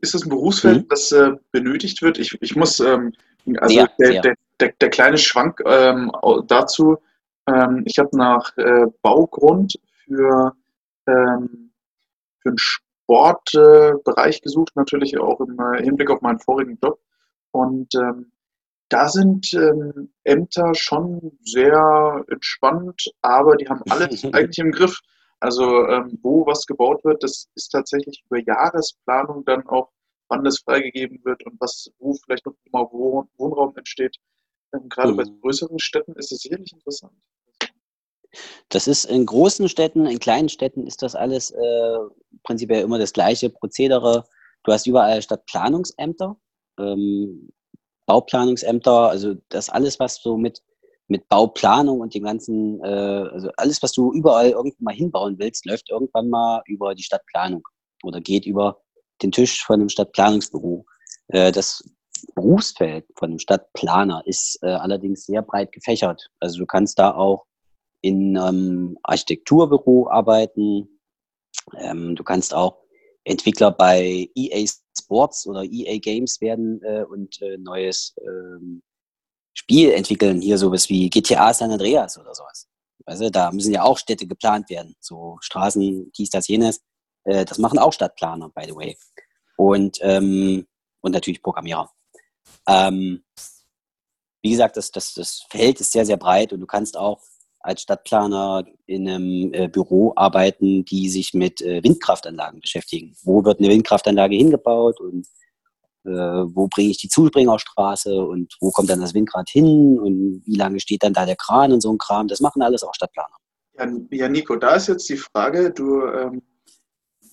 [0.00, 0.88] ist das ein Berufsfeld, mhm.
[0.88, 2.18] das äh, benötigt wird?
[2.18, 3.12] Ich, ich muss, ähm,
[3.58, 4.22] also sehr, der, sehr.
[4.22, 6.10] Der, der, der, kleine Schwank ähm,
[6.46, 6.98] dazu,
[7.46, 10.54] ähm, ich habe nach äh, Baugrund für,
[11.06, 11.72] ähm,
[12.40, 16.98] für einen Sportbereich gesucht, natürlich auch im äh, Hinblick auf meinen vorigen Job.
[17.50, 18.32] Und ähm,
[18.88, 25.00] da sind ähm, Ämter schon sehr entspannt, aber die haben alles eigentlich im Griff.
[25.40, 29.90] Also ähm, wo was gebaut wird, das ist tatsächlich über Jahresplanung dann auch,
[30.34, 34.16] wann das freigegeben wird und was, wo vielleicht noch mal Wohn Wohnraum entsteht.
[34.74, 35.16] Ähm, gerade mhm.
[35.16, 37.12] bei größeren Städten ist es sicherlich interessant.
[38.68, 41.98] Das ist in großen Städten, in kleinen Städten ist das alles äh,
[42.42, 44.24] prinzipiell immer das gleiche Prozedere.
[44.64, 46.36] Du hast überall Stadtplanungsämter,
[46.80, 47.52] ähm,
[48.06, 50.62] Bauplanungsämter, also das alles, was so mit,
[51.06, 55.64] mit Bauplanung und dem ganzen, äh, also alles, was du überall irgendwann mal hinbauen willst,
[55.66, 57.62] läuft irgendwann mal über die Stadtplanung
[58.02, 58.83] oder geht über
[59.24, 60.84] den Tisch von einem Stadtplanungsbüro.
[61.28, 61.82] Äh, das
[62.34, 66.30] Berufsfeld von einem Stadtplaner ist äh, allerdings sehr breit gefächert.
[66.40, 67.46] Also du kannst da auch
[68.02, 71.00] in einem Architekturbüro arbeiten.
[71.78, 72.84] Ähm, du kannst auch
[73.24, 78.82] Entwickler bei EA Sports oder EA Games werden äh, und neues ähm,
[79.54, 80.40] Spiel entwickeln.
[80.42, 82.68] Hier sowas wie GTA San Andreas oder sowas.
[83.06, 84.94] Also da müssen ja auch Städte geplant werden.
[85.00, 86.82] So Straßen, dies, das, jenes.
[87.26, 88.96] Das machen auch Stadtplaner, by the way.
[89.56, 90.66] Und, ähm,
[91.00, 91.90] und natürlich Programmierer.
[92.68, 93.24] Ähm,
[94.42, 97.20] wie gesagt, das, das, das Feld ist sehr, sehr breit und du kannst auch
[97.60, 103.16] als Stadtplaner in einem äh, Büro arbeiten, die sich mit äh, Windkraftanlagen beschäftigen.
[103.22, 105.26] Wo wird eine Windkraftanlage hingebaut und
[106.04, 110.56] äh, wo bringe ich die Zuspringerstraße und wo kommt dann das Windrad hin und wie
[110.56, 112.28] lange steht dann da der Kran und so ein Kram.
[112.28, 113.36] Das machen alles auch Stadtplaner.
[113.78, 116.42] Ja, ja Nico, da ist jetzt die Frage, du, ähm,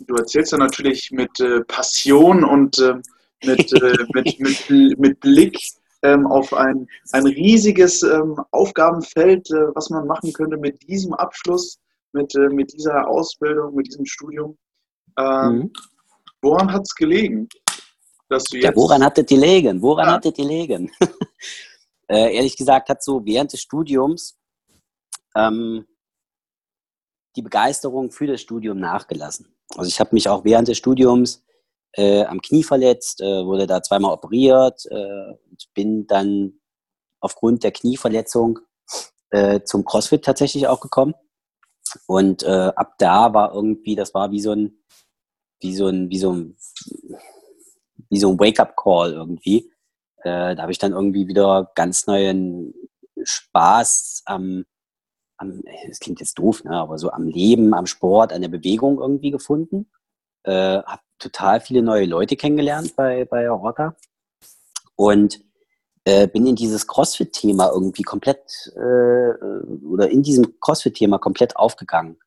[0.07, 2.95] du erzählst ja natürlich mit äh, Passion und äh,
[3.43, 5.57] mit, äh, mit, mit, mit Blick
[6.03, 11.79] ähm, auf ein, ein riesiges ähm, Aufgabenfeld, äh, was man machen könnte mit diesem Abschluss,
[12.13, 14.57] mit, äh, mit dieser Ausbildung, mit diesem Studium.
[15.17, 15.73] Ähm, mhm.
[16.41, 17.47] Woran hat es gelegen?
[18.29, 19.81] Dass du jetzt ja, woran hat es gelegen?
[19.81, 20.13] Woran ja.
[20.13, 20.91] hat es gelegen?
[22.07, 24.37] äh, ehrlich gesagt hat so während des Studiums
[25.35, 25.85] ähm,
[27.35, 29.53] die Begeisterung für das Studium nachgelassen.
[29.77, 31.43] Also ich habe mich auch während des Studiums
[31.93, 36.53] äh, am Knie verletzt, äh, wurde da zweimal operiert äh, und bin dann
[37.19, 38.59] aufgrund der Knieverletzung
[39.29, 41.13] äh, zum CrossFit tatsächlich auch gekommen.
[42.07, 44.77] Und äh, ab da war irgendwie, das war wie so ein,
[45.59, 46.57] wie so ein, wie so ein,
[48.09, 49.71] wie so ein Wake-up-Call irgendwie.
[50.23, 52.73] Äh, da habe ich dann irgendwie wieder ganz neuen
[53.23, 54.65] Spaß am,
[55.41, 58.99] am, das klingt jetzt doof, ne, aber so am Leben, am Sport, an der Bewegung
[58.99, 59.89] irgendwie gefunden.
[60.43, 63.95] Äh, habe total viele neue Leute kennengelernt bei, bei Aorta
[64.95, 65.41] und
[66.03, 69.33] äh, bin in dieses CrossFit-Thema irgendwie komplett äh,
[69.85, 72.17] oder in diesem CrossFit-Thema komplett aufgegangen.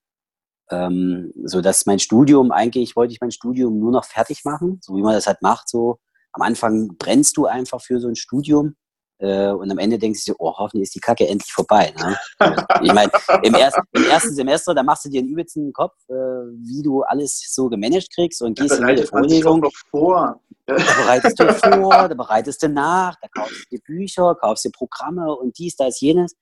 [0.70, 4.96] Ähm, so dass mein Studium eigentlich wollte ich mein Studium nur noch fertig machen, so
[4.96, 5.68] wie man das halt macht.
[5.68, 5.98] So
[6.33, 8.84] am Anfang brennst du einfach für so ein Studium äh,
[9.18, 11.94] und am Ende denkst du dir, oh, hoffentlich ist die Kacke endlich vorbei.
[11.98, 12.16] Ne?
[12.83, 13.11] ich meine,
[13.42, 17.03] im, erst, im, ersten Semester, da machst du dir einen übelsten Kopf, äh, wie du
[17.03, 19.61] alles so gemanagt kriegst und gehst in jede Vorlesung.
[19.61, 20.40] Noch vor.
[20.66, 24.70] Da bereitest du vor, da bereitest du nach, da kaufst du dir Bücher, kaufst dir
[24.70, 26.35] Programme und dies, das, jenes.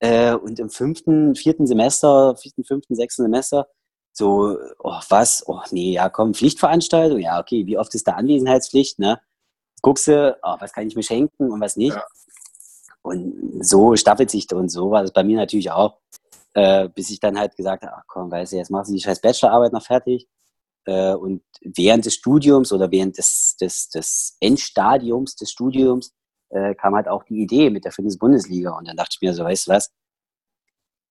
[0.00, 3.66] Äh, und im fünften, vierten Semester, vierten, fünften, sechsten Semester,
[4.12, 5.44] so, oh, was?
[5.46, 9.20] Oh, nee, ja, komm, Pflichtveranstaltung, ja, okay, wie oft ist da Anwesenheitspflicht, ne?
[9.82, 11.94] Guckst du, oh, was kann ich mir schenken und was nicht?
[11.94, 12.04] Ja.
[13.02, 15.98] Und so staffelt sich und so war das bei mir natürlich auch,
[16.54, 19.00] äh, bis ich dann halt gesagt habe, ach komm, weißt du, jetzt machst du die
[19.00, 20.28] scheiß Bachelorarbeit noch fertig.
[20.84, 26.12] Äh, und während des Studiums oder während des, des, des Endstadiums des Studiums
[26.50, 28.76] äh, kam halt auch die Idee mit der Fitness-Bundesliga.
[28.76, 29.90] Und dann dachte ich mir so, weißt du was,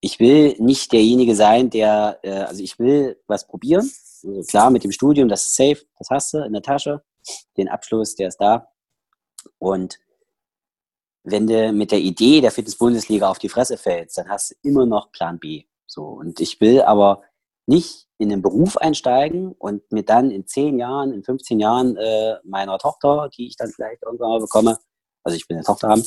[0.01, 3.89] ich will nicht derjenige sein, der, äh, also ich will was probieren.
[4.23, 7.03] Also klar, mit dem Studium, das ist safe, das hast du in der Tasche.
[7.57, 8.69] Den Abschluss, der ist da.
[9.59, 9.99] Und
[11.23, 14.85] wenn du mit der Idee der Fitness-Bundesliga auf die Fresse fällst, dann hast du immer
[14.85, 15.65] noch Plan B.
[15.85, 16.03] So.
[16.03, 17.21] Und ich will aber
[17.65, 22.35] nicht in den Beruf einsteigen und mir dann in 10 Jahren, in 15 Jahren äh,
[22.43, 24.77] meiner Tochter, die ich dann vielleicht irgendwann mal bekomme,
[25.23, 26.03] also ich will eine Tochter haben,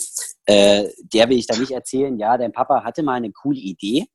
[0.46, 4.06] äh, der will ich dann nicht erzählen, ja, dein Papa hatte mal eine coole Idee,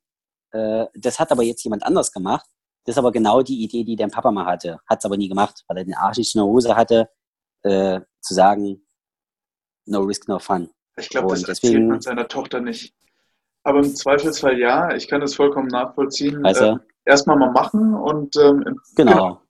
[0.50, 2.48] äh, das hat aber jetzt jemand anders gemacht.
[2.86, 4.78] Das ist aber genau die Idee, die dein Papa mal hatte.
[4.88, 7.08] Hat es aber nie gemacht, weil er den Arsch nicht in der Hose hatte,
[7.62, 8.86] äh, zu sagen,
[9.86, 10.70] no risk, no fun.
[10.96, 12.94] Ich glaube, das deswegen, erzählt man seiner Tochter nicht.
[13.64, 16.46] Aber im Zweifelsfall ja, ich kann das vollkommen nachvollziehen.
[16.46, 19.40] Also, äh, Erstmal mal machen und ähm, genau.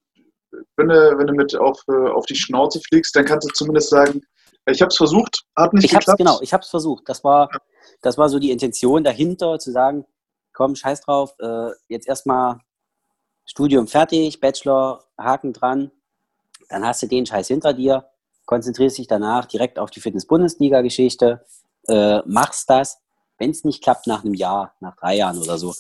[0.77, 3.91] Wenn du, wenn du mit auf, äh, auf die Schnauze fliegst, dann kannst du zumindest
[3.91, 4.21] sagen,
[4.67, 6.09] ich habe es versucht, hat nicht ich geklappt.
[6.09, 7.09] Hab's, genau, ich habe es versucht.
[7.09, 7.49] Das war,
[8.03, 10.05] das war so die Intention dahinter, zu sagen,
[10.53, 12.59] komm, scheiß drauf, äh, jetzt erstmal
[13.47, 15.91] Studium fertig, Bachelor, Haken dran,
[16.69, 18.05] dann hast du den Scheiß hinter dir
[18.47, 21.45] konzentrierst dich danach direkt auf die Fitness-Bundesliga-Geschichte,
[21.89, 22.99] äh, machst das.
[23.39, 25.75] Wenn es nicht klappt nach einem Jahr, nach drei Jahren oder so,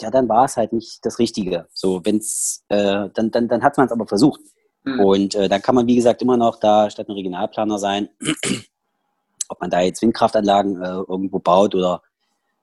[0.00, 1.66] ja, dann war es halt nicht das Richtige.
[1.72, 4.40] So, wenn's, äh, dann, dann, dann hat man es aber versucht.
[4.84, 5.00] Mhm.
[5.00, 8.08] Und äh, dann kann man, wie gesagt, immer noch da statt ein Regionalplaner sein.
[9.48, 12.02] Ob man da jetzt Windkraftanlagen äh, irgendwo baut oder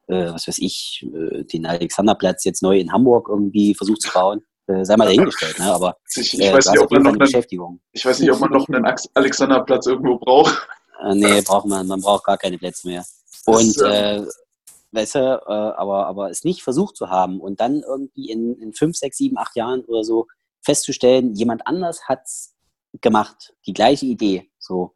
[0.08, 4.42] äh, was weiß ich, äh, den Alexanderplatz jetzt neu in Hamburg irgendwie versucht zu bauen
[4.68, 5.74] äh, sei mal dahingestellt, ne?
[5.74, 7.80] aber ich, ich äh, weiß nicht, ob man noch eine Beschäftigung.
[7.94, 10.68] Ich weiß nicht, ob man noch einen Alexanderplatz irgendwo braucht.
[11.04, 13.06] Äh, nee, braucht man, man braucht gar keine Plätze mehr.
[13.46, 14.26] Und das, äh,
[14.92, 18.74] weißt du, äh, aber, aber es nicht versucht zu haben und dann irgendwie in, in
[18.74, 20.28] fünf, sechs, sieben, acht Jahren oder so
[20.62, 22.54] festzustellen, jemand anders hat es
[23.02, 24.94] gemacht, die gleiche Idee, so,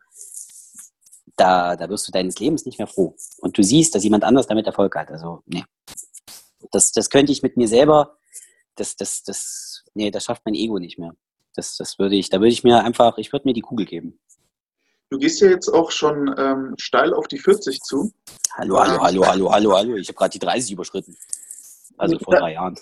[1.35, 3.15] da, da wirst du deines Lebens nicht mehr froh.
[3.39, 5.09] Und du siehst, dass jemand anders damit Erfolg hat.
[5.11, 5.63] Also, nee.
[6.71, 8.17] Das, das könnte ich mit mir selber
[8.75, 11.15] das, das, das, nee, das schafft mein Ego nicht mehr.
[11.55, 14.19] Das, das würde ich, da würde ich mir einfach, ich würde mir die Kugel geben.
[15.09, 18.13] Du gehst ja jetzt auch schon ähm, steil auf die 40 zu.
[18.53, 19.95] Hallo, hallo, hallo, hallo, hallo, hallo.
[19.97, 21.17] Ich habe gerade die 30 überschritten.
[21.97, 22.77] also vor drei Jahren.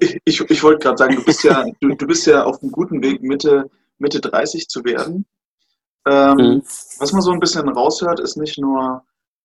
[0.00, 2.70] ich, ich, ich wollte gerade sagen, du bist ja, du, du bist ja auf einem
[2.70, 5.24] guten Weg, Mitte, Mitte 30 zu werden.
[6.06, 6.62] Ähm, mhm.
[6.98, 9.04] Was man so ein bisschen raushört, ist nicht nur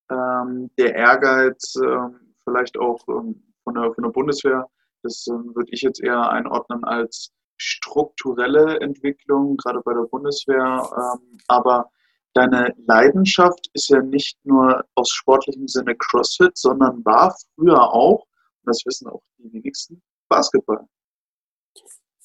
[0.10, 4.66] ähm, der Ehrgeiz, ähm, vielleicht auch ähm, von, der, von der Bundeswehr,
[5.04, 10.90] das ähm, würde ich jetzt eher einordnen als strukturelle Entwicklung, gerade bei der Bundeswehr.
[10.98, 11.90] Ähm, aber
[12.34, 18.66] deine Leidenschaft ist ja nicht nur aus sportlichem Sinne CrossFit, sondern war früher auch, und
[18.66, 20.86] das wissen auch die wenigsten, Basketball.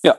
[0.03, 0.19] Ja,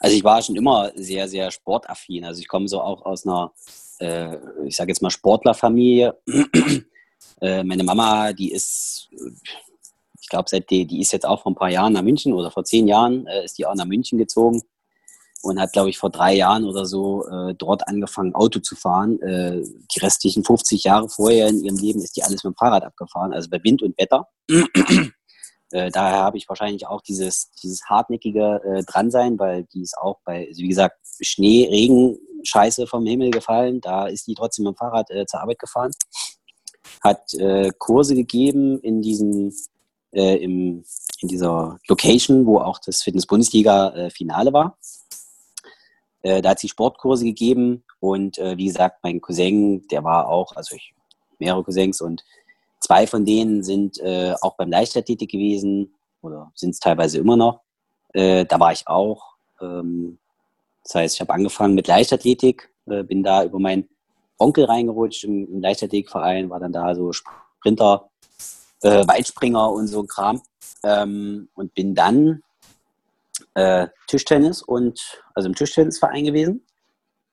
[0.00, 2.24] also ich war schon immer sehr, sehr sportaffin.
[2.24, 3.52] Also ich komme so auch aus einer,
[4.00, 6.18] äh, ich sage jetzt mal Sportlerfamilie.
[7.40, 9.08] äh, meine Mama, die ist,
[10.20, 12.50] ich glaube, seit die, die ist jetzt auch vor ein paar Jahren nach München oder
[12.50, 14.62] vor zehn Jahren äh, ist die auch nach München gezogen
[15.42, 19.20] und hat, glaube ich, vor drei Jahren oder so äh, dort angefangen, Auto zu fahren.
[19.20, 19.62] Äh,
[19.94, 23.32] die restlichen 50 Jahre vorher in ihrem Leben ist die alles mit dem Fahrrad abgefahren,
[23.32, 24.28] also bei Wind und Wetter.
[25.72, 30.18] Äh, daher habe ich wahrscheinlich auch dieses, dieses hartnäckige äh, Dransein, weil die ist auch
[30.24, 33.80] bei, also wie gesagt, Schnee, Regen, Scheiße vom Himmel gefallen.
[33.80, 35.92] Da ist die trotzdem mit dem Fahrrad äh, zur Arbeit gefahren.
[37.00, 39.52] Hat äh, Kurse gegeben in diesem,
[40.12, 40.84] äh, im,
[41.20, 44.76] in dieser Location, wo auch das Fitness-Bundesliga-Finale war.
[46.22, 50.94] da hat sie Sportkurse gegeben und wie gesagt, mein Cousin, der war auch, also ich
[51.38, 52.24] mehrere Cousins und
[52.82, 57.60] Zwei von denen sind äh, auch beim Leichtathletik gewesen oder sind es teilweise immer noch.
[58.12, 59.34] Äh, da war ich auch.
[59.60, 60.18] Ähm,
[60.82, 63.88] das heißt, ich habe angefangen mit Leichtathletik, äh, bin da über meinen
[64.36, 68.10] Onkel reingerutscht im, im Leichtathletikverein, war dann da so Sprinter,
[68.82, 70.42] äh, Weitspringer und so Kram.
[70.82, 72.42] Ähm, und bin dann
[73.54, 76.66] äh, Tischtennis und also im Tischtennisverein gewesen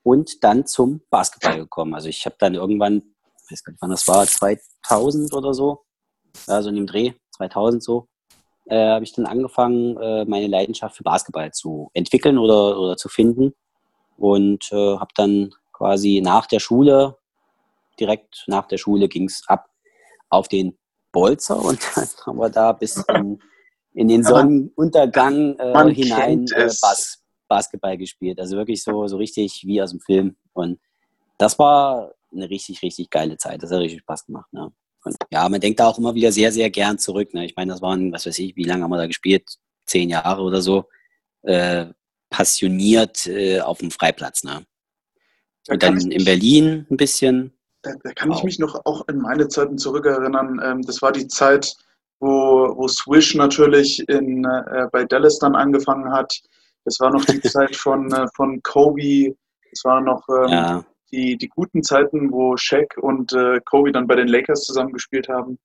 [0.03, 1.95] und dann zum Basketball gekommen.
[1.95, 3.01] Also ich habe dann irgendwann
[3.51, 5.83] weiß gar nicht, wann das war, 2000 oder so,
[6.47, 8.07] also in dem Dreh, 2000 so,
[8.65, 13.09] äh, habe ich dann angefangen, äh, meine Leidenschaft für Basketball zu entwickeln oder, oder zu
[13.09, 13.53] finden
[14.17, 17.17] und äh, habe dann quasi nach der Schule,
[17.99, 19.69] direkt nach der Schule ging es ab
[20.29, 20.77] auf den
[21.11, 23.41] Bolzer und dann haben wir da bis in,
[23.93, 28.39] in den Sonnenuntergang äh, hinein äh, Bas Basketball gespielt.
[28.39, 30.37] Also wirklich so, so richtig wie aus dem Film.
[30.53, 30.79] Und
[31.39, 33.63] das war eine richtig, richtig geile Zeit.
[33.63, 34.51] Das hat richtig Spaß gemacht.
[34.51, 34.71] Ne?
[35.03, 37.33] Und ja, man denkt da auch immer wieder sehr, sehr gern zurück.
[37.33, 37.45] Ne?
[37.45, 39.57] Ich meine, das waren, was weiß ich, wie lange haben wir da gespielt?
[39.85, 40.85] Zehn Jahre oder so.
[41.43, 41.87] Äh,
[42.29, 44.43] passioniert äh, auf dem Freiplatz.
[44.43, 44.65] Ne?
[45.65, 47.53] Da Und dann in Berlin ein bisschen.
[47.81, 48.37] Da, da kann wow.
[48.37, 50.59] ich mich noch auch in meine Zeiten zurückerinnern.
[50.63, 51.73] Ähm, das war die Zeit,
[52.19, 56.39] wo, wo Swish natürlich in, äh, bei Dallas dann angefangen hat.
[56.83, 59.35] Das war noch die Zeit von, äh, von Kobe.
[59.71, 64.07] Das war noch ähm, ja die, die guten Zeiten, wo Shaq und äh, Kobe dann
[64.07, 65.57] bei den Lakers zusammengespielt haben.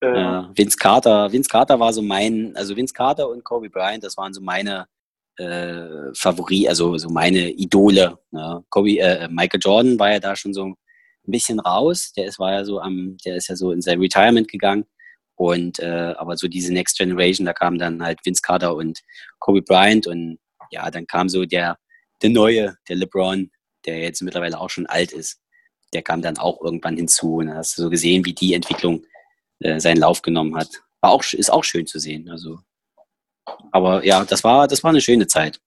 [0.00, 4.04] Äh, ja, Vince Carter, Vince Carter war so mein, also Vince Carter und Kobe Bryant,
[4.04, 4.86] das waren so meine
[5.36, 8.18] äh, Favori, also so meine Idole.
[8.30, 8.64] Ne?
[8.70, 10.76] Kobe, äh, Michael Jordan war ja da schon so ein
[11.26, 12.12] bisschen raus.
[12.16, 14.84] Der ist, war ja so am, der ist ja so in sein Retirement gegangen.
[15.36, 19.00] Und äh, aber so diese Next Generation, da kamen dann halt Vince Carter und
[19.40, 20.38] Kobe Bryant und
[20.70, 21.76] ja, dann kam so der,
[22.22, 23.50] der neue, der LeBron,
[23.86, 25.40] der jetzt mittlerweile auch schon alt ist,
[25.92, 27.36] der kam dann auch irgendwann hinzu.
[27.36, 29.04] Und da hast du so gesehen, wie die Entwicklung
[29.60, 30.82] äh, seinen Lauf genommen hat.
[31.00, 32.28] War auch, ist auch schön zu sehen.
[32.28, 32.60] Also,
[33.72, 35.60] aber ja, das war, das war eine schöne Zeit.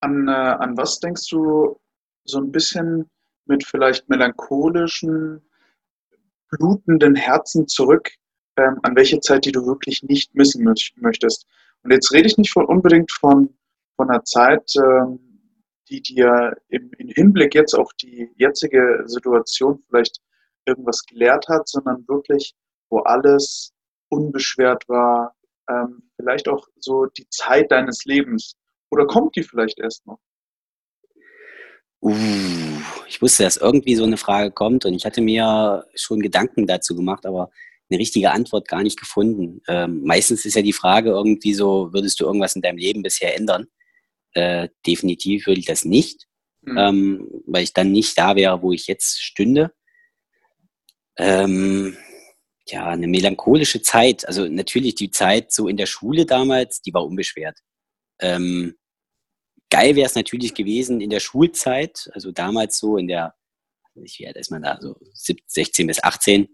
[0.00, 1.80] An, äh, an was denkst du
[2.24, 3.10] so ein bisschen
[3.46, 5.42] mit vielleicht melancholischen,
[6.50, 8.10] blutenden Herzen zurück,
[8.56, 10.64] ähm, an welche Zeit, die du wirklich nicht missen
[10.96, 11.46] möchtest?
[11.82, 13.54] Und jetzt rede ich nicht von, unbedingt von,
[13.96, 15.33] von einer Zeit, ähm,
[15.88, 20.20] die dir im, im Hinblick jetzt auf die jetzige Situation vielleicht
[20.66, 22.54] irgendwas gelehrt hat, sondern wirklich,
[22.90, 23.72] wo alles
[24.08, 25.34] unbeschwert war,
[25.68, 28.54] ähm, vielleicht auch so die Zeit deines Lebens.
[28.90, 30.18] Oder kommt die vielleicht erst noch?
[32.00, 32.14] Uh,
[33.08, 36.94] ich wusste, dass irgendwie so eine Frage kommt und ich hatte mir schon Gedanken dazu
[36.94, 37.50] gemacht, aber
[37.90, 39.62] eine richtige Antwort gar nicht gefunden.
[39.68, 43.36] Ähm, meistens ist ja die Frage irgendwie so, würdest du irgendwas in deinem Leben bisher
[43.36, 43.68] ändern?
[44.34, 46.26] Äh, definitiv würde ich das nicht,
[46.62, 46.78] mhm.
[46.78, 49.72] ähm, weil ich dann nicht da wäre, wo ich jetzt stünde.
[51.16, 51.96] Ähm,
[52.66, 54.26] ja, eine melancholische Zeit.
[54.26, 57.58] Also natürlich die Zeit so in der Schule damals, die war unbeschwert.
[58.20, 58.76] Ähm,
[59.70, 63.34] geil wäre es natürlich gewesen in der Schulzeit, also damals so in der,
[63.94, 64.96] wie alt ist man da, so
[65.46, 66.48] 16 bis 18,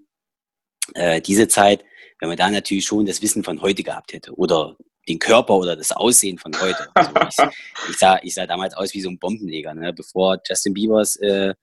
[0.95, 1.85] äh, diese Zeit,
[2.19, 4.77] wenn man da natürlich schon das Wissen von heute gehabt hätte oder
[5.11, 6.89] den Körper oder das Aussehen von heute.
[6.95, 9.93] Also ich, ich, sah, ich sah damals aus wie so ein Bombenleger, ne?
[9.93, 11.55] bevor Justin Biebers äh,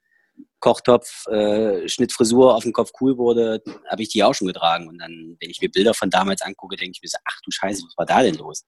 [0.60, 4.88] Kochtopf, äh, Schnittfrisur auf dem Kopf cool wurde, habe ich die auch schon getragen.
[4.88, 7.52] Und dann, wenn ich mir Bilder von damals angucke, denke ich mir so, ach du
[7.52, 8.66] Scheiße, was war da denn los?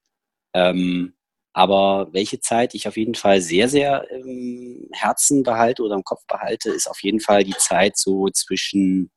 [0.53, 1.15] Ähm,
[1.53, 6.25] aber welche Zeit ich auf jeden Fall sehr, sehr im Herzen behalte oder im Kopf
[6.27, 9.11] behalte, ist auf jeden Fall die Zeit so zwischen,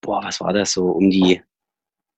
[0.00, 1.42] boah, was war das so, um die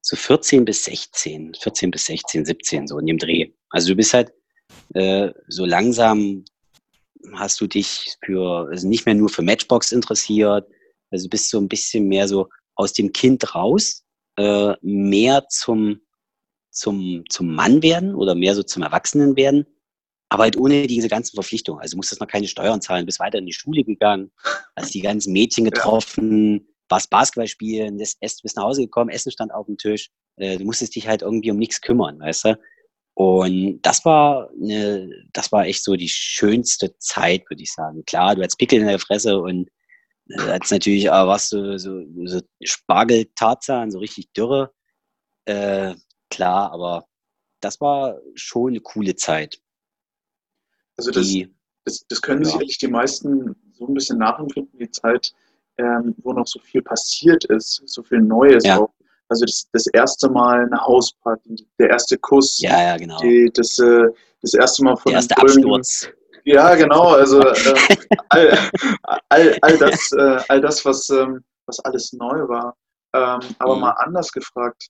[0.05, 3.51] so 14 bis 16, 14 bis 16, 17, so in dem Dreh.
[3.71, 4.33] Also du bist halt
[4.93, 6.45] äh, so langsam
[7.33, 10.69] hast du dich für, also nicht mehr nur für Matchbox interessiert,
[11.11, 14.05] also bist so ein bisschen mehr so aus dem Kind raus,
[14.37, 16.03] äh, mehr zum,
[16.71, 19.65] zum, zum Mann werden oder mehr so zum Erwachsenen werden,
[20.29, 21.81] aber halt ohne diese ganzen Verpflichtungen.
[21.81, 24.31] Also musstest noch keine Steuern zahlen, bist weiter in die Schule gegangen,
[24.77, 26.69] hast die ganzen Mädchen getroffen.
[26.89, 28.19] Warst Basketball spielen, bist
[28.57, 30.11] nach Hause gekommen, Essen stand auf dem Tisch.
[30.37, 32.59] Äh, du musstest dich halt irgendwie um nichts kümmern, weißt du?
[33.15, 38.05] Und das war eine, das war echt so die schönste Zeit, würde ich sagen.
[38.07, 39.71] Klar, du hattest Pickel in der Fresse und
[40.29, 44.73] äh, hattest natürlich, aber warst du so, so Spargel-Tarzan, so richtig dürre.
[45.45, 45.95] Äh,
[46.29, 47.07] klar, aber
[47.61, 49.61] das war schon eine coole Zeit.
[50.97, 51.55] Also das, die,
[51.85, 52.51] das, das können ja.
[52.51, 55.33] sicherlich die meisten so ein bisschen nachempfinden, die Zeit,
[55.79, 58.79] ähm, wo noch so viel passiert ist, so viel Neues ja.
[58.79, 58.93] auch.
[59.29, 63.19] Also das, das erste Mal eine Hausparty, der erste Kuss, ja, ja, genau.
[63.19, 64.05] Die, das, äh,
[64.43, 66.09] das erste Mal von der erste Absturz.
[66.45, 67.15] Ja, genau.
[67.15, 67.79] Also äh,
[68.29, 68.59] all,
[69.31, 72.77] all, all, das, äh, all das, was, ähm, was alles neu war.
[73.15, 73.81] Ähm, aber mhm.
[73.81, 74.89] mal anders gefragt,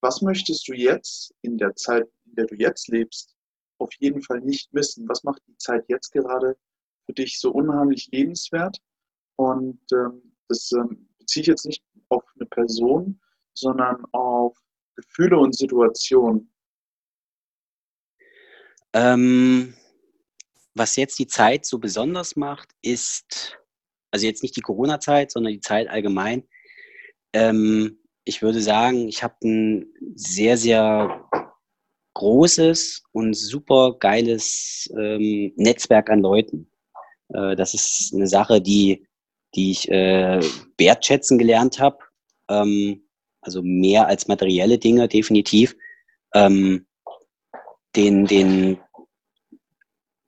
[0.00, 3.34] was möchtest du jetzt in der Zeit, in der du jetzt lebst,
[3.78, 5.08] auf jeden Fall nicht missen?
[5.08, 6.56] Was macht die Zeit jetzt gerade
[7.04, 8.78] für dich so unheimlich lebenswert?
[9.38, 13.20] Und ähm, das ähm, beziehe ich jetzt nicht auf eine Person,
[13.54, 14.56] sondern auf
[14.96, 16.52] Gefühle und Situationen?
[18.92, 19.74] Ähm,
[20.74, 23.56] was jetzt die Zeit so besonders macht, ist,
[24.10, 26.48] also jetzt nicht die Corona-Zeit, sondern die Zeit allgemein.
[27.32, 31.28] Ähm, ich würde sagen, ich habe ein sehr, sehr
[32.14, 36.70] großes und super geiles ähm, Netzwerk an Leuten.
[37.28, 39.07] Äh, das ist eine Sache, die
[39.54, 40.40] die ich äh,
[40.76, 41.98] wertschätzen gelernt habe.
[42.48, 43.04] Ähm,
[43.40, 45.76] also mehr als materielle Dinge, definitiv.
[46.34, 46.86] Ähm,
[47.96, 48.78] den, den,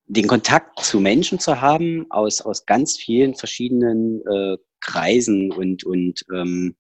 [0.07, 6.25] den Kontakt zu Menschen zu haben aus, aus ganz vielen verschiedenen äh, Kreisen und, und
[6.35, 6.77] ähm,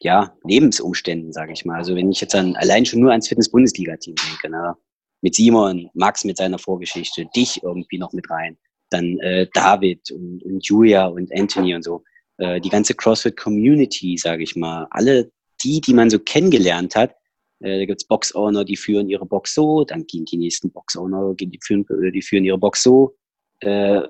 [0.00, 1.76] ja, Lebensumständen, sage ich mal.
[1.76, 4.74] Also wenn ich jetzt an, allein schon nur ans Fitness-Bundesliga-Team denke, ne?
[5.20, 8.58] mit Simon, Max mit seiner Vorgeschichte, dich irgendwie noch mit rein
[8.94, 12.04] dann äh, David und, und Julia und Anthony und so.
[12.38, 14.86] Äh, die ganze CrossFit-Community, sage ich mal.
[14.90, 15.30] Alle
[15.62, 17.14] die, die man so kennengelernt hat.
[17.60, 21.58] Äh, da gibt's Box-Owner, die führen ihre Box so, dann gehen die nächsten Box-Owner, die
[21.62, 23.16] führen, äh, die führen ihre Box so.
[23.60, 24.02] Äh,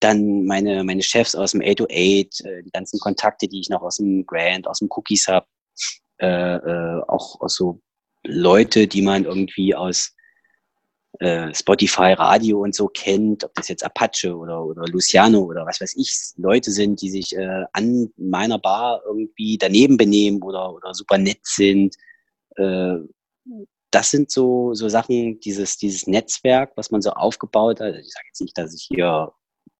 [0.00, 3.96] dann meine, meine Chefs aus dem 808, äh, die ganzen Kontakte, die ich noch aus
[3.96, 5.46] dem Grand, aus dem Cookies habe.
[6.18, 7.80] Äh, äh, auch aus so
[8.24, 10.14] Leute, die man irgendwie aus
[11.18, 15.80] äh, Spotify, Radio und so kennt, ob das jetzt Apache oder, oder Luciano oder was
[15.80, 20.94] weiß ich, Leute sind, die sich äh, an meiner Bar irgendwie daneben benehmen oder, oder
[20.94, 21.96] super nett sind.
[22.56, 22.96] Äh,
[23.90, 27.94] das sind so, so Sachen, dieses, dieses Netzwerk, was man so aufgebaut hat.
[27.96, 29.32] Ich sage jetzt nicht, dass ich hier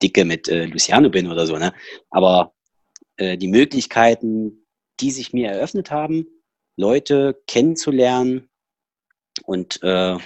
[0.03, 1.73] dicke mit äh, Luciano bin oder so, ne?
[2.11, 2.55] aber
[3.17, 4.67] äh, die Möglichkeiten,
[5.01, 6.27] die sich mir eröffnet haben,
[6.77, 8.51] Leute kennenzulernen
[9.45, 10.19] und äh,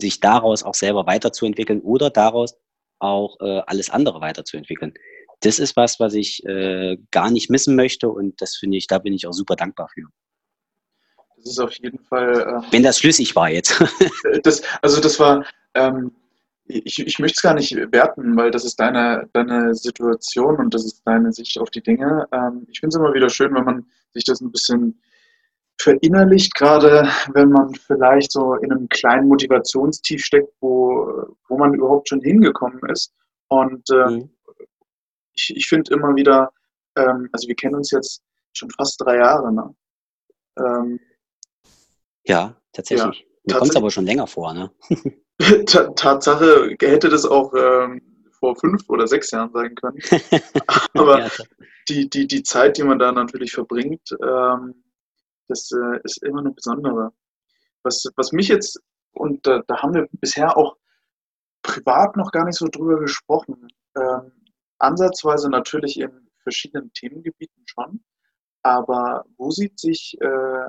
[0.00, 2.56] sich daraus auch selber weiterzuentwickeln oder daraus
[2.98, 4.94] auch äh, alles andere weiterzuentwickeln.
[5.40, 8.98] Das ist was, was ich äh, gar nicht missen möchte und das finde ich, da
[8.98, 10.06] bin ich auch super dankbar für.
[11.36, 12.46] Das ist auf jeden Fall.
[12.46, 13.82] Ähm, Wenn das schlüssig war jetzt.
[14.42, 15.44] das, also das war,
[15.74, 16.12] ähm,
[16.66, 20.84] ich, ich möchte es gar nicht werten, weil das ist deine, deine Situation und das
[20.84, 22.28] ist deine Sicht auf die Dinge.
[22.32, 25.00] Ähm, ich finde es immer wieder schön, wenn man sich das ein bisschen
[25.80, 32.08] verinnerlicht, gerade wenn man vielleicht so in einem kleinen Motivationstief steckt, wo, wo man überhaupt
[32.08, 33.12] schon hingekommen ist.
[33.48, 34.30] Und äh, mhm.
[35.34, 36.52] ich, ich finde immer wieder,
[36.96, 38.22] ähm, also wir kennen uns jetzt
[38.52, 39.52] schon fast drei Jahre.
[39.52, 39.74] Ne?
[40.58, 41.00] Ähm,
[42.26, 43.20] ja, tatsächlich.
[43.20, 44.52] Ja, Mir kommt es aber schon länger vor.
[44.52, 44.70] Ne?
[45.96, 48.02] Tatsache hätte das auch ähm,
[48.38, 49.98] vor fünf oder sechs Jahren sein können.
[50.94, 51.30] aber ja,
[51.88, 54.74] die, die, die Zeit, die man da natürlich verbringt, ähm,
[55.50, 57.12] das äh, ist immer eine besondere.
[57.82, 58.80] Was, was mich jetzt,
[59.12, 60.76] und da, da haben wir bisher auch
[61.62, 64.32] privat noch gar nicht so drüber gesprochen, ähm,
[64.78, 68.02] ansatzweise natürlich in verschiedenen Themengebieten schon,
[68.62, 70.68] aber wo sieht sich äh,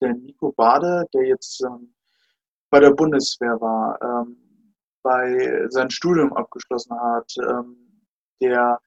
[0.00, 1.94] der Nico Bade, der jetzt ähm,
[2.70, 8.06] bei der Bundeswehr war, ähm, bei sein Studium abgeschlossen hat, ähm,
[8.40, 8.78] der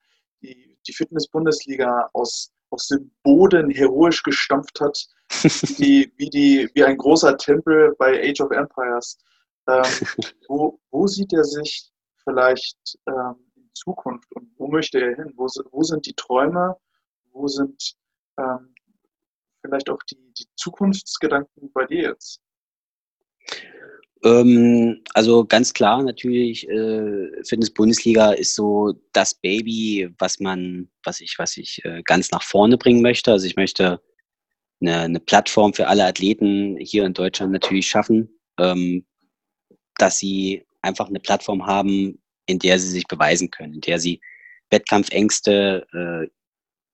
[0.42, 4.98] die, die Fitness-Bundesliga aus, aus dem Boden heroisch gestampft hat,
[5.78, 9.18] wie, wie, die, wie ein großer Tempel bei Age of Empires.
[9.68, 9.84] Ähm,
[10.48, 11.92] wo, wo sieht er sich
[12.24, 15.32] vielleicht ähm, in Zukunft und wo möchte er hin?
[15.36, 16.76] Wo, wo sind die Träume?
[17.32, 17.96] Wo sind
[18.40, 18.74] ähm,
[19.62, 22.42] vielleicht auch die, die Zukunftsgedanken bei dir jetzt?
[24.24, 31.36] Ähm, also ganz klar natürlich, äh, Fitness-Bundesliga ist so das Baby, was man, was ich,
[31.38, 33.32] was ich äh, ganz nach vorne bringen möchte.
[33.32, 34.02] Also ich möchte
[34.82, 39.06] eine, eine Plattform für alle Athleten hier in Deutschland natürlich schaffen, ähm,
[39.98, 44.22] dass sie einfach eine Plattform haben, in der sie sich beweisen können, in der sie
[44.70, 46.28] Wettkampfängste äh,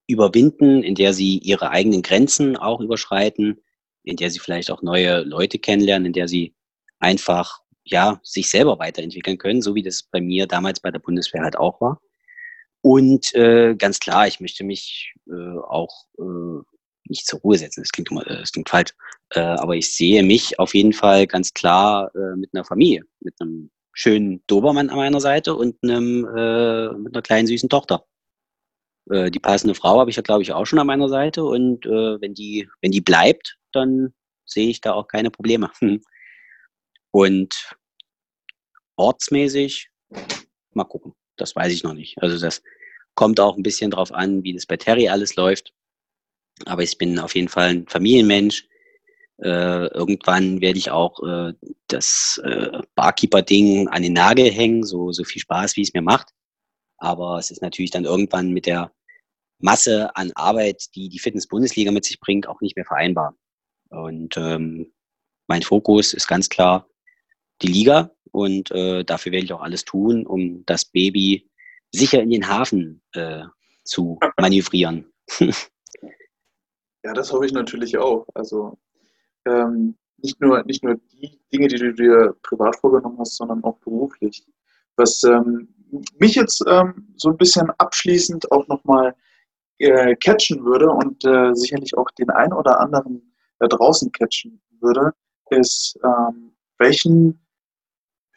[0.08, 3.62] überwinden, in der sie ihre eigenen Grenzen auch überschreiten,
[4.04, 6.56] in der sie vielleicht auch neue Leute kennenlernen, in der sie
[7.00, 11.44] einfach ja sich selber weiterentwickeln können, so wie das bei mir damals bei der Bundeswehr
[11.44, 12.02] halt auch war.
[12.82, 16.64] Und äh, ganz klar, ich möchte mich äh, auch äh,
[17.10, 17.82] nicht zur Ruhe setzen.
[17.82, 18.92] Das klingt immer, äh, das klingt falsch.
[19.32, 23.36] Äh, aber ich sehe mich auf jeden Fall ganz klar äh, mit einer Familie, mit
[23.42, 28.06] einem schönen Dobermann an meiner Seite und einem, äh, mit einer kleinen süßen Tochter.
[29.10, 31.44] Äh, die passende Frau habe ich ja, glaube ich, auch schon an meiner Seite.
[31.44, 34.14] Und äh, wenn die, wenn die bleibt, dann
[34.46, 35.70] sehe ich da auch keine Probleme.
[37.12, 37.76] Und
[38.96, 39.90] ortsmäßig,
[40.74, 41.14] mal gucken.
[41.38, 42.22] Das weiß ich noch nicht.
[42.22, 42.62] Also das
[43.16, 45.74] kommt auch ein bisschen drauf an, wie das bei Terry alles läuft.
[46.66, 48.68] Aber ich bin auf jeden Fall ein Familienmensch.
[49.42, 51.54] Äh, irgendwann werde ich auch äh,
[51.88, 56.34] das äh, Barkeeper-Ding an den Nagel hängen, so, so viel Spaß, wie es mir macht.
[56.98, 58.92] Aber es ist natürlich dann irgendwann mit der
[59.60, 63.36] Masse an Arbeit, die die Fitness-Bundesliga mit sich bringt, auch nicht mehr vereinbar.
[63.90, 64.92] Und ähm,
[65.48, 66.90] mein Fokus ist ganz klar
[67.62, 71.50] die Liga und äh, dafür werde ich auch alles tun, um das Baby
[71.92, 73.44] sicher in den Hafen äh,
[73.84, 75.12] zu manövrieren.
[77.04, 78.28] ja, das hoffe ich natürlich auch.
[78.34, 78.78] Also
[79.46, 83.78] ähm, nicht, nur, nicht nur die Dinge, die du dir privat vorgenommen hast, sondern auch
[83.80, 84.46] beruflich.
[84.96, 85.70] Was ähm,
[86.20, 89.16] mich jetzt ähm, so ein bisschen abschließend auch nochmal
[89.80, 95.14] äh, catchen würde und äh, sicherlich auch den ein oder anderen da draußen catchen würde,
[95.50, 97.40] ist, ähm, welchen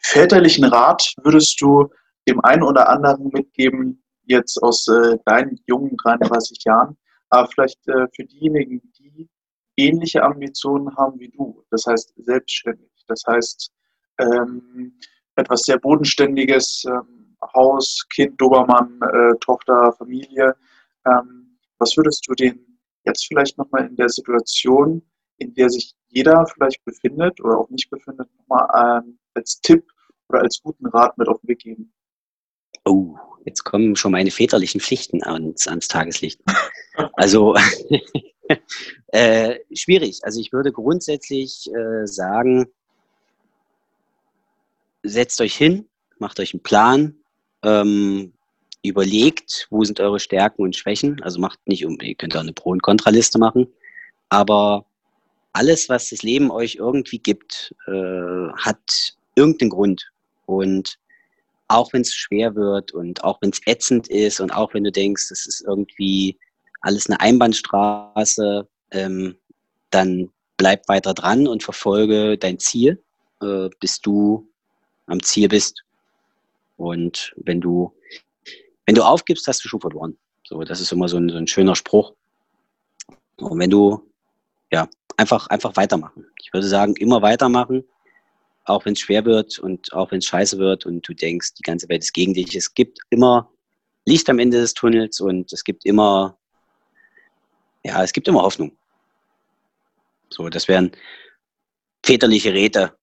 [0.03, 1.89] väterlichen Rat würdest du
[2.27, 6.97] dem einen oder anderen mitgeben, jetzt aus äh, deinen jungen 33 Jahren,
[7.29, 9.29] aber vielleicht äh, für diejenigen, die
[9.75, 13.71] ähnliche Ambitionen haben wie du, das heißt selbstständig, das heißt
[14.19, 14.93] ähm,
[15.35, 20.55] etwas sehr Bodenständiges, ähm, Haus, Kind, Dobermann, äh, Tochter, Familie.
[21.05, 25.01] Ähm, was würdest du denen jetzt vielleicht nochmal in der Situation,
[25.37, 29.83] in der sich jeder vielleicht befindet oder auch nicht befindet, nochmal ähm, als Tipp
[30.33, 31.93] oder als guten Rat mit auf den Weg geben?
[32.85, 33.15] Oh,
[33.45, 36.41] jetzt kommen schon meine väterlichen Pflichten ans, ans Tageslicht.
[37.13, 37.55] Also
[39.07, 40.19] äh, schwierig.
[40.23, 42.67] Also ich würde grundsätzlich äh, sagen,
[45.03, 45.87] setzt euch hin,
[46.19, 47.15] macht euch einen Plan,
[47.63, 48.33] ähm,
[48.83, 51.21] überlegt, wo sind eure Stärken und Schwächen.
[51.23, 53.67] Also macht nicht um, ihr könnt auch eine Pro- und Kontraliste machen,
[54.29, 54.85] aber
[55.53, 60.12] alles, was das Leben euch irgendwie gibt, äh, hat irgendeinen Grund.
[60.45, 60.97] Und
[61.67, 64.91] auch wenn es schwer wird und auch wenn es ätzend ist und auch wenn du
[64.91, 66.37] denkst, es ist irgendwie
[66.81, 69.35] alles eine Einbahnstraße, ähm,
[69.89, 73.01] dann bleib weiter dran und verfolge dein Ziel,
[73.41, 74.47] äh, bis du
[75.07, 75.83] am Ziel bist.
[76.77, 77.93] Und wenn du,
[78.85, 80.17] wenn du aufgibst, hast du schon verloren.
[80.43, 82.13] So, das ist immer so ein, so ein schöner Spruch.
[83.37, 84.09] Und wenn du,
[84.71, 84.87] ja,
[85.17, 86.25] einfach, einfach weitermachen.
[86.41, 87.83] Ich würde sagen, immer weitermachen,
[88.65, 91.63] auch wenn es schwer wird und auch wenn es scheiße wird und du denkst, die
[91.63, 92.55] ganze Welt ist gegen dich.
[92.55, 93.51] Es gibt immer
[94.05, 96.37] Licht am Ende des Tunnels und es gibt immer,
[97.83, 98.77] ja, es gibt immer Hoffnung.
[100.29, 100.91] So, das wären
[102.03, 102.97] väterliche Räte,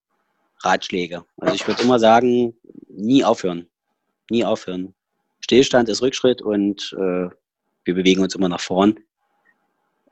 [0.63, 1.25] Ratschläge.
[1.39, 2.55] Also ich würde immer sagen,
[2.89, 3.69] nie aufhören.
[4.31, 4.95] Nie aufhören.
[5.41, 7.29] Stillstand ist Rückschritt und äh,
[7.85, 8.99] wir bewegen uns immer nach vorn.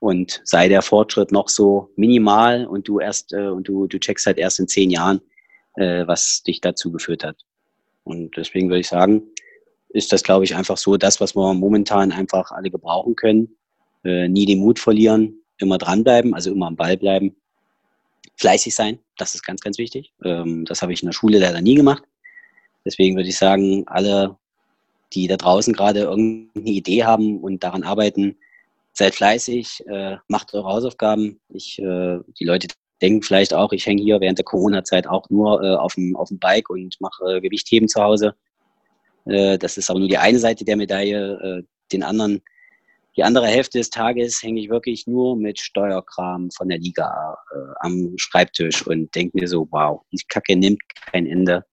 [0.01, 4.27] Und sei der Fortschritt noch so minimal und du erst äh, und du, du checkst
[4.27, 5.21] halt erst in zehn Jahren,
[5.79, 7.37] äh, was dich dazu geführt hat.
[8.05, 9.23] Und deswegen würde ich sagen,
[9.91, 13.57] ist das, glaube ich, einfach so das, was wir momentan einfach alle gebrauchen können.
[14.05, 17.37] Äh, nie den Mut verlieren, immer dranbleiben, also immer am Ball bleiben.
[18.37, 20.13] Fleißig sein, das ist ganz, ganz wichtig.
[20.25, 22.03] Ähm, das habe ich in der Schule leider nie gemacht.
[22.85, 24.37] Deswegen würde ich sagen, alle,
[25.13, 28.37] die da draußen gerade irgendeine Idee haben und daran arbeiten,
[28.93, 31.41] seid fleißig, äh, macht eure Hausaufgaben.
[31.49, 32.69] Ich, äh, die Leute
[33.01, 36.29] denken vielleicht auch, ich hänge hier während der Corona-Zeit auch nur äh, auf, dem, auf
[36.29, 38.35] dem Bike und mache äh, Gewichtheben zu Hause.
[39.27, 41.61] Äh, das ist aber nur die eine Seite der Medaille.
[41.61, 42.43] Äh, den anderen,
[43.17, 47.75] die andere Hälfte des Tages hänge ich wirklich nur mit Steuerkram von der Liga äh,
[47.81, 50.81] am Schreibtisch und denke mir so, wow, die Kacke nimmt
[51.11, 51.65] kein Ende.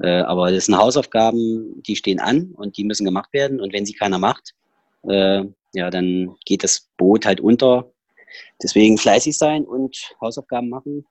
[0.00, 3.60] Äh, aber das sind Hausaufgaben, die stehen an und die müssen gemacht werden.
[3.60, 4.54] Und wenn sie keiner macht,
[5.06, 7.92] ja, dann geht das Boot halt unter.
[8.62, 11.06] Deswegen fleißig sein und Hausaufgaben machen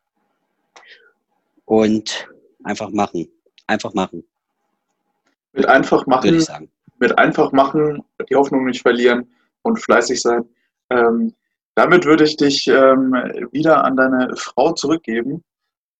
[1.65, 2.28] und
[2.63, 3.28] einfach machen.
[3.67, 4.24] Einfach machen.
[5.53, 6.71] Mit einfach machen, würde ich sagen.
[6.99, 9.30] Mit einfach machen, die Hoffnung nicht verlieren
[9.61, 10.43] und fleißig sein.
[10.89, 11.34] Ähm,
[11.76, 13.13] damit würde ich dich ähm,
[13.51, 15.43] wieder an deine Frau zurückgeben.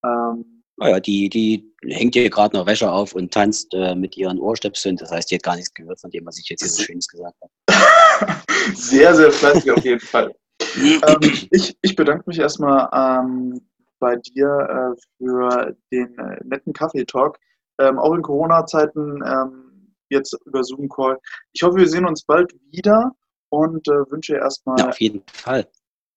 [0.04, 4.40] Ähm, naja, die, die hängt hier gerade noch Wäsche auf und tanzt äh, mit ihren
[4.40, 4.98] Ohrstöpseln.
[4.98, 7.08] Das heißt, die hat gar nichts gehört von dem, was ich jetzt hier so Schönes
[7.08, 8.42] gesagt habe.
[8.76, 10.34] sehr, sehr fleißig auf jeden Fall.
[10.76, 11.20] Ähm,
[11.52, 13.62] ich, ich bedanke mich erstmal ähm,
[14.00, 17.40] bei dir äh, für den äh, netten Kaffee-Talk.
[17.80, 21.20] Ähm, auch in Corona-Zeiten ähm, jetzt über Zoom-Call.
[21.54, 23.12] Ich hoffe, wir sehen uns bald wieder
[23.50, 25.68] und äh, wünsche erstmal ja, auf jeden Fall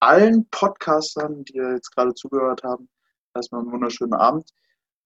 [0.00, 2.88] allen Podcastern, die jetzt gerade zugehört haben,
[3.34, 4.50] erstmal einen wunderschönen Abend.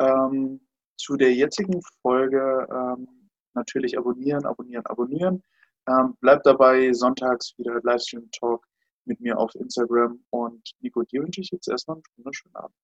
[0.01, 0.61] Ähm,
[0.97, 5.43] zu der jetzigen Folge ähm, natürlich abonnieren, abonnieren, abonnieren.
[5.89, 8.65] Ähm, bleibt dabei, sonntags wieder Livestream-Talk
[9.11, 10.21] mit mir auf Instagram.
[10.31, 12.75] Und Nico, dir wünsche ich jetzt erstmal einen wunderschönen Abend.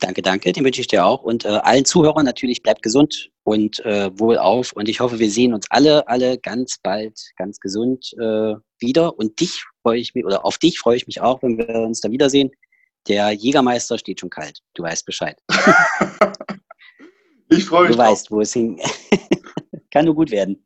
[0.00, 0.52] Danke, danke.
[0.52, 1.22] Den wünsche ich dir auch.
[1.22, 4.72] Und äh, allen Zuhörern natürlich bleibt gesund und äh, wohlauf.
[4.72, 9.18] Und ich hoffe, wir sehen uns alle, alle ganz bald ganz gesund äh, wieder.
[9.18, 12.00] Und dich freue ich mich, oder auf dich freue ich mich auch, wenn wir uns
[12.00, 12.50] da wiedersehen.
[13.08, 14.60] Der Jägermeister steht schon kalt.
[14.74, 15.40] Du weißt Bescheid.
[17.48, 17.96] ich freue mich.
[17.96, 18.10] Du drauf.
[18.10, 18.80] weißt, wo es hin.
[19.90, 20.64] Kann nur gut werden.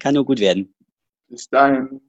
[0.00, 0.74] Kann nur gut werden.
[1.28, 2.00] Bis dahin.